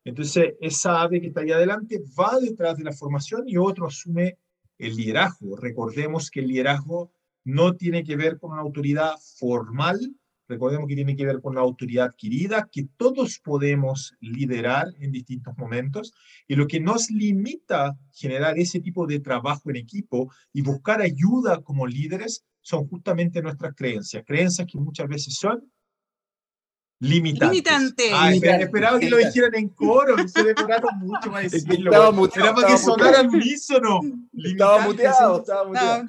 Entonces, 0.05 0.55
esa 0.61 1.03
ave 1.03 1.21
que 1.21 1.27
está 1.29 1.43
ahí 1.43 1.53
adelante 1.53 2.03
va 2.19 2.39
detrás 2.41 2.77
de 2.79 2.85
la 2.85 2.93
formación 2.93 3.47
y 3.47 3.59
otro 3.59 3.87
asume 3.87 4.39
el 4.79 4.97
liderazgo. 4.97 5.57
Recordemos 5.57 6.31
que 6.31 6.41
el 6.41 6.49
liderazgo 6.49 7.13
no 7.45 7.77
tiene 7.77 8.03
que 8.03 8.17
ver 8.17 8.39
con 8.39 8.53
una 8.53 8.63
autoridad 8.63 9.13
formal, 9.37 9.99
Recordemos 10.51 10.89
que 10.89 10.97
tiene 10.97 11.15
que 11.15 11.25
ver 11.25 11.41
con 11.41 11.55
la 11.55 11.61
autoridad 11.61 12.07
adquirida, 12.07 12.69
que 12.71 12.89
todos 12.97 13.39
podemos 13.39 14.15
liderar 14.21 14.89
en 14.99 15.13
distintos 15.13 15.57
momentos 15.57 16.13
y 16.49 16.57
lo 16.57 16.67
que 16.67 16.81
nos 16.81 17.09
limita 17.09 17.87
a 17.87 17.97
generar 18.13 18.59
ese 18.59 18.81
tipo 18.81 19.07
de 19.07 19.21
trabajo 19.21 19.71
en 19.71 19.77
equipo 19.77 20.33
y 20.53 20.63
buscar 20.63 21.01
ayuda 21.03 21.63
como 21.63 21.87
líderes 21.87 22.45
son 22.63 22.89
justamente 22.89 23.41
nuestras 23.41 23.75
creencias, 23.77 24.25
creencias 24.27 24.67
que 24.71 24.79
muchas 24.79 25.09
veces 25.09 25.37
son 25.37 25.71
limitantes. 26.99 27.51
Limitante. 27.51 28.11
Ah, 28.13 28.35
esperaba 28.35 28.99
que 28.99 29.09
lo 29.09 29.19
dijeran 29.19 29.55
en 29.55 29.69
coro, 29.69 30.17
se 30.27 30.43
demoraron 30.43 30.99
mucho 30.99 31.31
para 31.31 31.49
decirlo. 31.49 31.93
Estaba 31.93 32.11
muteado. 32.11 32.49
Era 32.49 32.55
para 32.57 32.69
que 32.69 32.79
sonara 32.79 33.21
al 33.21 33.29
unísono. 33.29 34.01
Estaba 34.37 34.85
muteado, 34.85 35.41
estaba 35.41 35.65
muteado. 35.69 36.09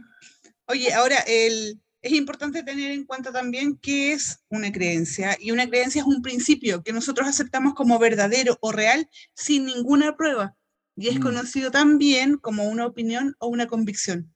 Oye, 0.67 0.93
ahora 0.93 1.17
el 1.27 1.80
es 2.01 2.13
importante 2.13 2.63
tener 2.63 2.91
en 2.91 3.05
cuenta 3.05 3.31
también 3.31 3.77
qué 3.77 4.13
es 4.13 4.39
una 4.49 4.71
creencia. 4.71 5.37
Y 5.39 5.51
una 5.51 5.67
creencia 5.67 6.01
es 6.01 6.07
un 6.07 6.21
principio 6.21 6.83
que 6.83 6.93
nosotros 6.93 7.27
aceptamos 7.27 7.73
como 7.75 7.99
verdadero 7.99 8.57
o 8.61 8.71
real 8.71 9.07
sin 9.33 9.65
ninguna 9.65 10.15
prueba. 10.15 10.55
Y 10.95 11.09
es 11.09 11.19
mm. 11.19 11.21
conocido 11.21 11.71
también 11.71 12.37
como 12.37 12.65
una 12.65 12.85
opinión 12.85 13.35
o 13.39 13.47
una 13.47 13.67
convicción. 13.67 14.33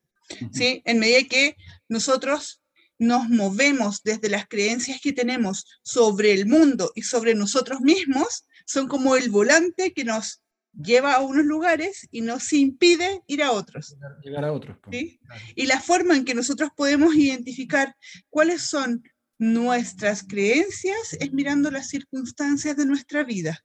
¿sí? 0.52 0.82
En 0.86 1.00
medida 1.00 1.28
que 1.28 1.56
nosotros 1.90 2.62
nos 2.98 3.30
movemos 3.30 4.02
desde 4.04 4.30
las 4.30 4.48
creencias 4.48 5.02
que 5.02 5.12
tenemos 5.12 5.66
sobre 5.84 6.34
el 6.34 6.46
mundo 6.46 6.92
y 6.96 7.02
sobre 7.02 7.36
nosotros 7.36 7.82
mismos, 7.82 8.46
son 8.66 8.88
como 8.88 9.16
el 9.16 9.30
volante 9.30 9.92
que 9.94 10.06
nos 10.06 10.42
lleva 10.82 11.14
a 11.14 11.22
unos 11.22 11.46
lugares 11.46 12.08
y 12.12 12.22
nos 12.22 12.52
impide 12.54 13.22
ir 13.28 13.44
a 13.44 13.52
otros. 13.52 13.96
Llegar 14.24 14.46
a 14.46 14.54
otros. 14.54 14.78
Y 14.92 15.66
la 15.66 15.80
forma 15.80 16.16
en 16.16 16.26
que 16.26 16.36
nosotros 16.36 16.70
podemos 16.76 17.16
identificar 17.16 17.96
cuáles 18.30 18.64
son 18.64 19.04
nuestras 19.38 20.24
creencias 20.24 21.14
es 21.20 21.34
mirando 21.34 21.72
las 21.72 21.90
circunstancias 21.90 22.78
de 22.78 22.86
nuestra 22.86 23.24
vida. 23.24 23.64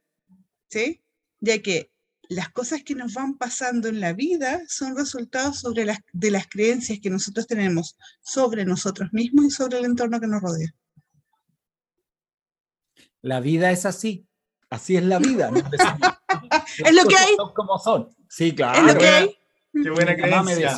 ¿sí? 0.69 1.03
Ya 1.39 1.61
que 1.61 1.91
las 2.29 2.49
cosas 2.49 2.83
que 2.83 2.95
nos 2.95 3.13
van 3.13 3.37
pasando 3.37 3.89
en 3.89 3.99
la 3.99 4.13
vida 4.13 4.61
son 4.67 4.95
resultados 4.95 5.59
sobre 5.59 5.85
las, 5.85 5.99
de 6.13 6.31
las 6.31 6.47
creencias 6.47 6.99
que 7.01 7.09
nosotros 7.09 7.45
tenemos 7.45 7.97
sobre 8.21 8.63
nosotros 8.63 9.09
mismos 9.11 9.45
y 9.45 9.51
sobre 9.51 9.79
el 9.79 9.85
entorno 9.85 10.19
que 10.19 10.27
nos 10.27 10.41
rodea. 10.41 10.73
La 13.21 13.39
vida 13.39 13.71
es 13.71 13.85
así. 13.85 14.25
Así 14.69 14.95
es 14.95 15.03
la 15.03 15.19
vida. 15.19 15.51
es 16.77 16.95
lo 16.95 17.03
que 17.07 17.15
hay. 17.15 17.35
Son 17.35 17.53
como 17.53 17.77
son. 17.77 18.09
Sí, 18.29 18.53
claro. 18.53 18.79
Es 18.79 18.93
lo 18.93 18.99
que 18.99 19.07
hay. 19.07 19.37
Qué 19.71 19.89
buena 19.89 20.15
creencia. 20.15 20.77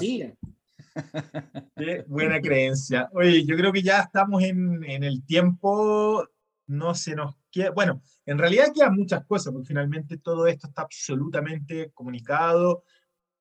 Qué 1.76 2.06
buena 2.08 2.40
creencia. 2.40 3.10
Oye, 3.14 3.46
yo 3.46 3.56
creo 3.56 3.72
que 3.72 3.82
ya 3.82 4.02
estamos 4.02 4.44
en, 4.44 4.84
en 4.84 5.04
el 5.04 5.26
tiempo. 5.26 6.28
No 6.68 6.94
se 6.96 7.16
nos 7.16 7.36
queda. 7.52 7.72
Bueno, 7.72 8.02
en 8.26 8.38
realidad 8.38 8.72
quedan 8.74 8.96
muchas 8.96 9.26
cosas, 9.26 9.52
porque 9.52 9.68
finalmente 9.68 10.18
todo 10.18 10.48
esto 10.48 10.68
está 10.68 10.84
absolutamente 10.84 11.92
comunicado. 11.94 12.84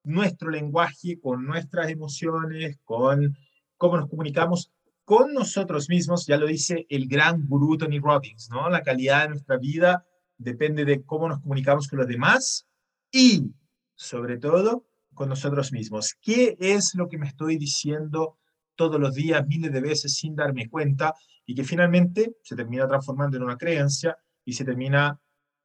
Nuestro 0.05 0.51
lenguaje 0.51 1.21
con 1.21 1.45
nuestras 1.47 1.91
emociones, 1.91 2.79
con 2.85 3.37
cómo 3.77 3.97
nos 3.97 4.09
comunicamos 4.09 4.73
con 5.05 5.33
nosotros 5.35 5.89
mismos, 5.89 6.27
ya 6.27 6.37
lo 6.37 6.47
dice 6.47 6.87
el 6.89 7.09
gran 7.09 7.47
gurú 7.47 7.77
Tony 7.77 7.99
Robbins, 7.99 8.49
¿no? 8.51 8.71
La 8.71 8.83
calidad 8.83 9.23
de 9.23 9.29
nuestra 9.31 9.57
vida 9.57 10.07
depende 10.43 10.85
de 10.85 11.03
cómo 11.03 11.29
nos 11.29 11.41
comunicamos 11.41 11.89
con 11.89 11.99
los 11.99 12.09
demás 12.09 12.67
y, 13.11 13.53
sobre 13.95 14.39
todo, 14.39 14.87
con 15.15 15.29
nosotros 15.29 15.73
mismos. 15.73 16.15
¿Qué 16.21 16.57
es 16.59 16.95
lo 16.95 17.09
que 17.09 17.19
me 17.19 17.29
estoy 17.29 17.57
diciendo 17.57 18.39
todos 18.75 19.01
los 19.01 19.15
días, 19.15 19.47
miles 19.47 19.73
de 19.73 19.81
veces, 19.81 20.15
sin 20.15 20.35
darme 20.35 20.69
cuenta? 20.69 21.15
Y 21.45 21.55
que 21.55 21.65
finalmente 21.65 22.37
se 22.43 22.57
termina 22.57 22.87
transformando 22.89 23.37
en 23.37 23.43
una 23.43 23.57
creencia 23.57 24.17
y 24.45 24.53
se 24.53 24.65
termina 24.65 25.19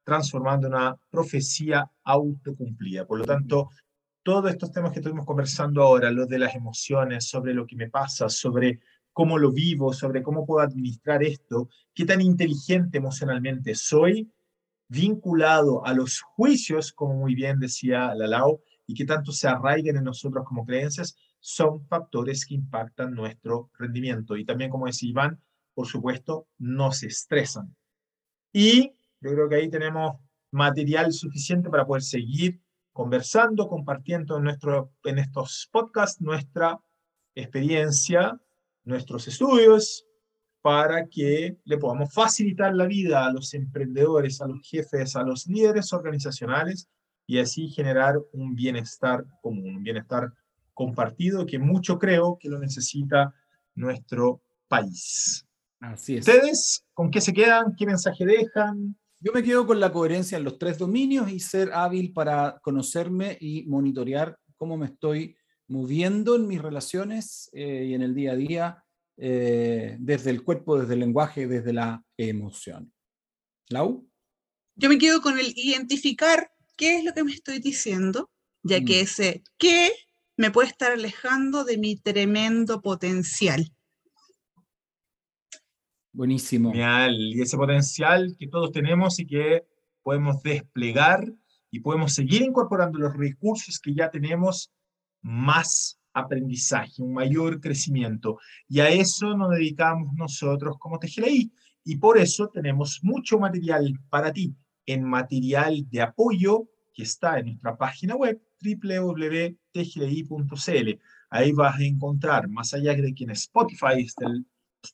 transformando 0.04 0.66
en 0.66 0.74
una 0.74 0.96
profecía 1.10 1.90
autocumplida. 2.04 3.06
Por 3.06 3.18
lo 3.18 3.24
tanto, 3.24 3.70
todos 4.22 4.50
estos 4.50 4.72
temas 4.72 4.92
que 4.92 4.98
estuvimos 4.98 5.24
conversando 5.24 5.82
ahora, 5.82 6.10
los 6.10 6.28
de 6.28 6.38
las 6.38 6.54
emociones, 6.54 7.28
sobre 7.28 7.54
lo 7.54 7.66
que 7.66 7.76
me 7.76 7.88
pasa, 7.88 8.28
sobre 8.28 8.80
cómo 9.12 9.38
lo 9.38 9.50
vivo, 9.52 9.92
sobre 9.92 10.22
cómo 10.22 10.46
puedo 10.46 10.60
administrar 10.60 11.22
esto, 11.22 11.68
qué 11.94 12.04
tan 12.04 12.20
inteligente 12.20 12.98
emocionalmente 12.98 13.74
soy, 13.74 14.30
vinculado 14.88 15.84
a 15.84 15.92
los 15.92 16.20
juicios, 16.20 16.92
como 16.92 17.14
muy 17.14 17.34
bien 17.34 17.58
decía 17.58 18.14
Lalao, 18.14 18.60
y 18.86 18.94
que 18.94 19.04
tanto 19.04 19.32
se 19.32 19.46
arraiguen 19.46 19.98
en 19.98 20.04
nosotros 20.04 20.44
como 20.46 20.64
creencias, 20.64 21.16
son 21.40 21.86
factores 21.86 22.46
que 22.46 22.54
impactan 22.54 23.14
nuestro 23.14 23.70
rendimiento. 23.78 24.36
Y 24.36 24.44
también, 24.44 24.70
como 24.70 24.86
decía 24.86 25.10
Iván, 25.10 25.40
por 25.74 25.86
supuesto, 25.86 26.48
nos 26.58 27.02
estresan. 27.02 27.76
Y 28.52 28.94
yo 29.20 29.30
creo 29.30 29.48
que 29.48 29.56
ahí 29.56 29.70
tenemos 29.70 30.16
material 30.50 31.12
suficiente 31.12 31.68
para 31.68 31.86
poder 31.86 32.02
seguir 32.02 32.60
conversando, 32.92 33.68
compartiendo 33.68 34.38
en, 34.38 34.44
nuestro, 34.44 34.92
en 35.04 35.18
estos 35.18 35.68
podcasts 35.70 36.20
nuestra 36.20 36.80
experiencia, 37.34 38.40
nuestros 38.84 39.28
estudios, 39.28 40.07
para 40.68 41.06
que 41.06 41.56
le 41.64 41.78
podamos 41.78 42.12
facilitar 42.12 42.74
la 42.74 42.84
vida 42.84 43.24
a 43.24 43.32
los 43.32 43.54
emprendedores, 43.54 44.42
a 44.42 44.46
los 44.46 44.60
jefes, 44.60 45.16
a 45.16 45.22
los 45.22 45.46
líderes 45.46 45.94
organizacionales 45.94 46.90
y 47.26 47.38
así 47.38 47.70
generar 47.70 48.18
un 48.34 48.54
bienestar 48.54 49.24
común, 49.40 49.76
un 49.76 49.82
bienestar 49.82 50.30
compartido 50.74 51.46
que 51.46 51.58
mucho 51.58 51.98
creo 51.98 52.36
que 52.38 52.50
lo 52.50 52.58
necesita 52.58 53.32
nuestro 53.76 54.42
país. 54.68 55.46
Así 55.80 56.18
es. 56.18 56.28
¿Ustedes 56.28 56.84
con 56.92 57.10
qué 57.10 57.22
se 57.22 57.32
quedan? 57.32 57.74
¿Qué 57.74 57.86
mensaje 57.86 58.26
dejan? 58.26 58.94
Yo 59.20 59.32
me 59.32 59.42
quedo 59.42 59.66
con 59.66 59.80
la 59.80 59.90
coherencia 59.90 60.36
en 60.36 60.44
los 60.44 60.58
tres 60.58 60.76
dominios 60.76 61.30
y 61.30 61.40
ser 61.40 61.72
hábil 61.72 62.12
para 62.12 62.58
conocerme 62.60 63.38
y 63.40 63.64
monitorear 63.64 64.38
cómo 64.54 64.76
me 64.76 64.84
estoy 64.84 65.34
moviendo 65.66 66.36
en 66.36 66.46
mis 66.46 66.60
relaciones 66.60 67.48
eh, 67.54 67.86
y 67.88 67.94
en 67.94 68.02
el 68.02 68.14
día 68.14 68.32
a 68.32 68.36
día, 68.36 68.84
eh, 69.20 69.96
desde 69.98 70.30
el 70.30 70.44
cuerpo, 70.44 70.78
desde 70.78 70.94
el 70.94 71.00
lenguaje, 71.00 71.48
desde 71.48 71.72
la 71.72 72.04
emoción. 72.16 72.92
¿Lau? 73.68 74.08
Yo 74.76 74.88
me 74.88 74.98
quedo 74.98 75.20
con 75.20 75.38
el 75.38 75.52
identificar 75.56 76.52
qué 76.76 76.98
es 76.98 77.04
lo 77.04 77.12
que 77.12 77.24
me 77.24 77.32
estoy 77.32 77.58
diciendo, 77.58 78.30
ya 78.62 78.78
que 78.84 79.00
mm. 79.00 79.04
ese 79.04 79.42
qué 79.58 79.90
me 80.36 80.52
puede 80.52 80.68
estar 80.68 80.92
alejando 80.92 81.64
de 81.64 81.78
mi 81.78 81.96
tremendo 81.96 82.80
potencial. 82.80 83.72
Buenísimo. 86.12 86.70
Genial. 86.70 87.16
Y 87.18 87.42
ese 87.42 87.56
potencial 87.56 88.36
que 88.38 88.46
todos 88.46 88.70
tenemos 88.70 89.18
y 89.18 89.26
que 89.26 89.66
podemos 90.04 90.40
desplegar 90.44 91.26
y 91.72 91.80
podemos 91.80 92.14
seguir 92.14 92.42
incorporando 92.42 93.00
los 93.00 93.16
recursos 93.16 93.80
que 93.80 93.94
ya 93.94 94.10
tenemos, 94.10 94.72
más 95.20 95.97
aprendizaje, 96.12 97.02
un 97.02 97.12
mayor 97.12 97.60
crecimiento. 97.60 98.38
Y 98.68 98.80
a 98.80 98.88
eso 98.88 99.36
nos 99.36 99.50
dedicamos 99.50 100.14
nosotros 100.14 100.76
como 100.78 100.98
TGLI. 100.98 101.52
Y 101.84 101.96
por 101.96 102.18
eso 102.18 102.48
tenemos 102.48 103.00
mucho 103.02 103.38
material 103.38 103.98
para 104.10 104.32
ti 104.32 104.54
en 104.86 105.04
material 105.04 105.88
de 105.90 106.02
apoyo 106.02 106.68
que 106.92 107.02
está 107.04 107.38
en 107.38 107.46
nuestra 107.46 107.76
página 107.76 108.16
web 108.16 108.40
www.tgli.cl. 108.60 109.54
Ahí 111.30 111.52
vas 111.52 111.78
a 111.78 111.84
encontrar, 111.84 112.48
más 112.48 112.74
allá 112.74 112.94
de 112.94 113.14
que 113.14 113.24
en 113.24 113.30
Spotify 113.30 114.00
está 114.00 114.26
el 114.26 114.46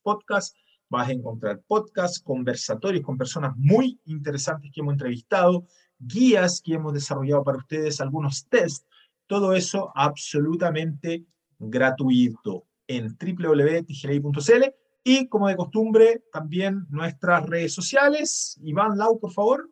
podcast, 0.03 0.57
vas 0.91 1.09
a 1.09 1.13
encontrar 1.13 1.63
podcasts, 1.67 2.21
conversatorios 2.21 3.05
con 3.05 3.17
personas 3.17 3.57
muy 3.57 4.01
interesantes 4.05 4.71
que 4.73 4.81
hemos 4.81 4.93
entrevistado, 4.93 5.67
guías 5.99 6.61
que 6.61 6.75
hemos 6.75 6.93
desarrollado 6.93 7.43
para 7.45 7.59
ustedes, 7.59 8.01
algunos 8.01 8.47
tests, 8.49 8.87
todo 9.27 9.55
eso 9.55 9.91
absolutamente 9.95 11.25
gratuito 11.59 12.67
en 12.87 13.17
www.tgli.cl 13.17 14.65
y 15.03 15.27
como 15.29 15.49
de 15.49 15.57
costumbre 15.57 16.23
también 16.33 16.87
nuestras 16.91 17.45
redes 17.47 17.75
sociales. 17.75 18.57
Iván 18.63 18.97
Lau, 18.97 19.19
por 19.21 19.33
favor. 19.33 19.69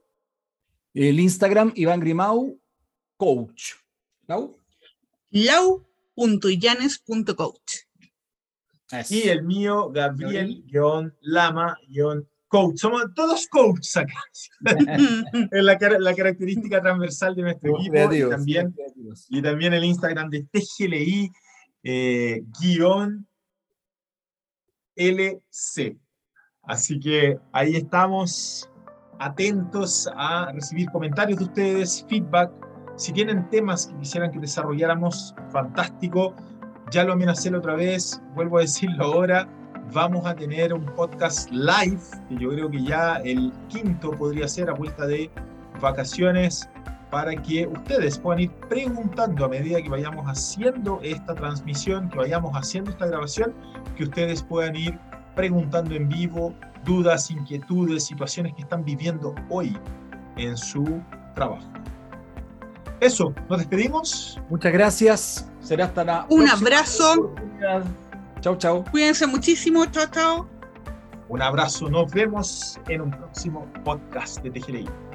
El 0.94 1.20
Instagram, 1.20 1.72
Iván 1.74 2.00
Grimau, 2.00 2.60
coach. 3.16 3.76
¿Lau? 4.26 4.58
Lau.illanes.coach. 5.30 7.72
Y 9.08 9.28
el 9.28 9.42
mío, 9.42 9.90
Gabriel-Lama-coach. 12.52 12.76
Somos 12.78 13.14
todos 13.14 13.46
coaches 13.48 13.96
acá. 13.96 14.20
es 15.50 15.64
la, 15.64 15.78
la, 15.98 16.14
característica 16.14 16.80
transversal 16.80 17.34
de 17.34 17.42
nuestro 17.42 17.78
equipo. 17.78 18.12
y, 18.12 18.28
también, 18.28 18.74
y 19.28 19.42
también 19.42 19.72
el 19.74 19.84
Instagram 19.84 20.30
de 20.30 20.44
TGLI 20.44 21.30
eh, 21.84 22.42
LC. 24.94 25.98
Así 26.64 27.00
que 27.00 27.38
ahí 27.52 27.76
estamos 27.76 28.68
atentos 29.18 30.08
a 30.14 30.52
recibir 30.52 30.88
comentarios 30.90 31.38
de 31.38 31.44
ustedes, 31.44 32.06
feedback. 32.08 32.52
Si 32.96 33.12
tienen 33.12 33.48
temas 33.50 33.86
que 33.86 33.98
quisieran 33.98 34.30
que 34.30 34.38
desarrolláramos, 34.38 35.34
fantástico. 35.50 36.36
Ya 36.90 37.04
lo 37.04 37.14
amenacé 37.14 37.50
la 37.50 37.58
otra 37.58 37.74
vez, 37.74 38.20
vuelvo 38.34 38.58
a 38.58 38.62
decirlo 38.62 39.04
ahora. 39.04 39.48
Vamos 39.92 40.24
a 40.26 40.34
tener 40.34 40.72
un 40.72 40.84
podcast 40.86 41.50
live, 41.50 42.00
que 42.28 42.36
yo 42.36 42.50
creo 42.50 42.70
que 42.70 42.82
ya 42.82 43.16
el 43.16 43.52
quinto 43.68 44.12
podría 44.12 44.48
ser 44.48 44.70
a 44.70 44.74
vuelta 44.74 45.06
de 45.06 45.30
vacaciones, 45.80 46.68
para 47.10 47.34
que 47.34 47.66
ustedes 47.66 48.18
puedan 48.18 48.40
ir 48.40 48.50
preguntando 48.70 49.44
a 49.44 49.48
medida 49.48 49.82
que 49.82 49.90
vayamos 49.90 50.24
haciendo 50.26 50.98
esta 51.02 51.34
transmisión, 51.34 52.08
que 52.08 52.16
vayamos 52.16 52.52
haciendo 52.54 52.90
esta 52.90 53.06
grabación, 53.06 53.52
que 53.96 54.04
ustedes 54.04 54.42
puedan 54.42 54.76
ir 54.76 54.98
preguntando 55.34 55.94
en 55.94 56.08
vivo 56.08 56.54
dudas, 56.84 57.30
inquietudes, 57.30 58.04
situaciones 58.04 58.54
que 58.54 58.62
están 58.62 58.84
viviendo 58.84 59.34
hoy 59.50 59.76
en 60.36 60.56
su 60.56 61.02
trabajo. 61.34 61.68
Eso, 63.00 63.34
nos 63.48 63.58
despedimos. 63.58 64.40
Muchas 64.48 64.72
gracias. 64.72 65.50
Será 65.60 65.86
hasta 65.86 66.04
la 66.04 66.26
Un 66.30 66.48
abrazo. 66.48 67.34
Chao, 68.42 68.56
chao. 68.56 68.84
Cuídense 68.90 69.26
muchísimo. 69.26 69.86
Chao, 69.86 70.06
chao. 70.10 70.48
Un 71.28 71.40
abrazo. 71.40 71.88
Nos 71.88 72.12
vemos 72.12 72.78
en 72.88 73.00
un 73.00 73.10
próximo 73.10 73.66
podcast 73.84 74.42
de 74.42 74.50
TGLI. 74.50 75.11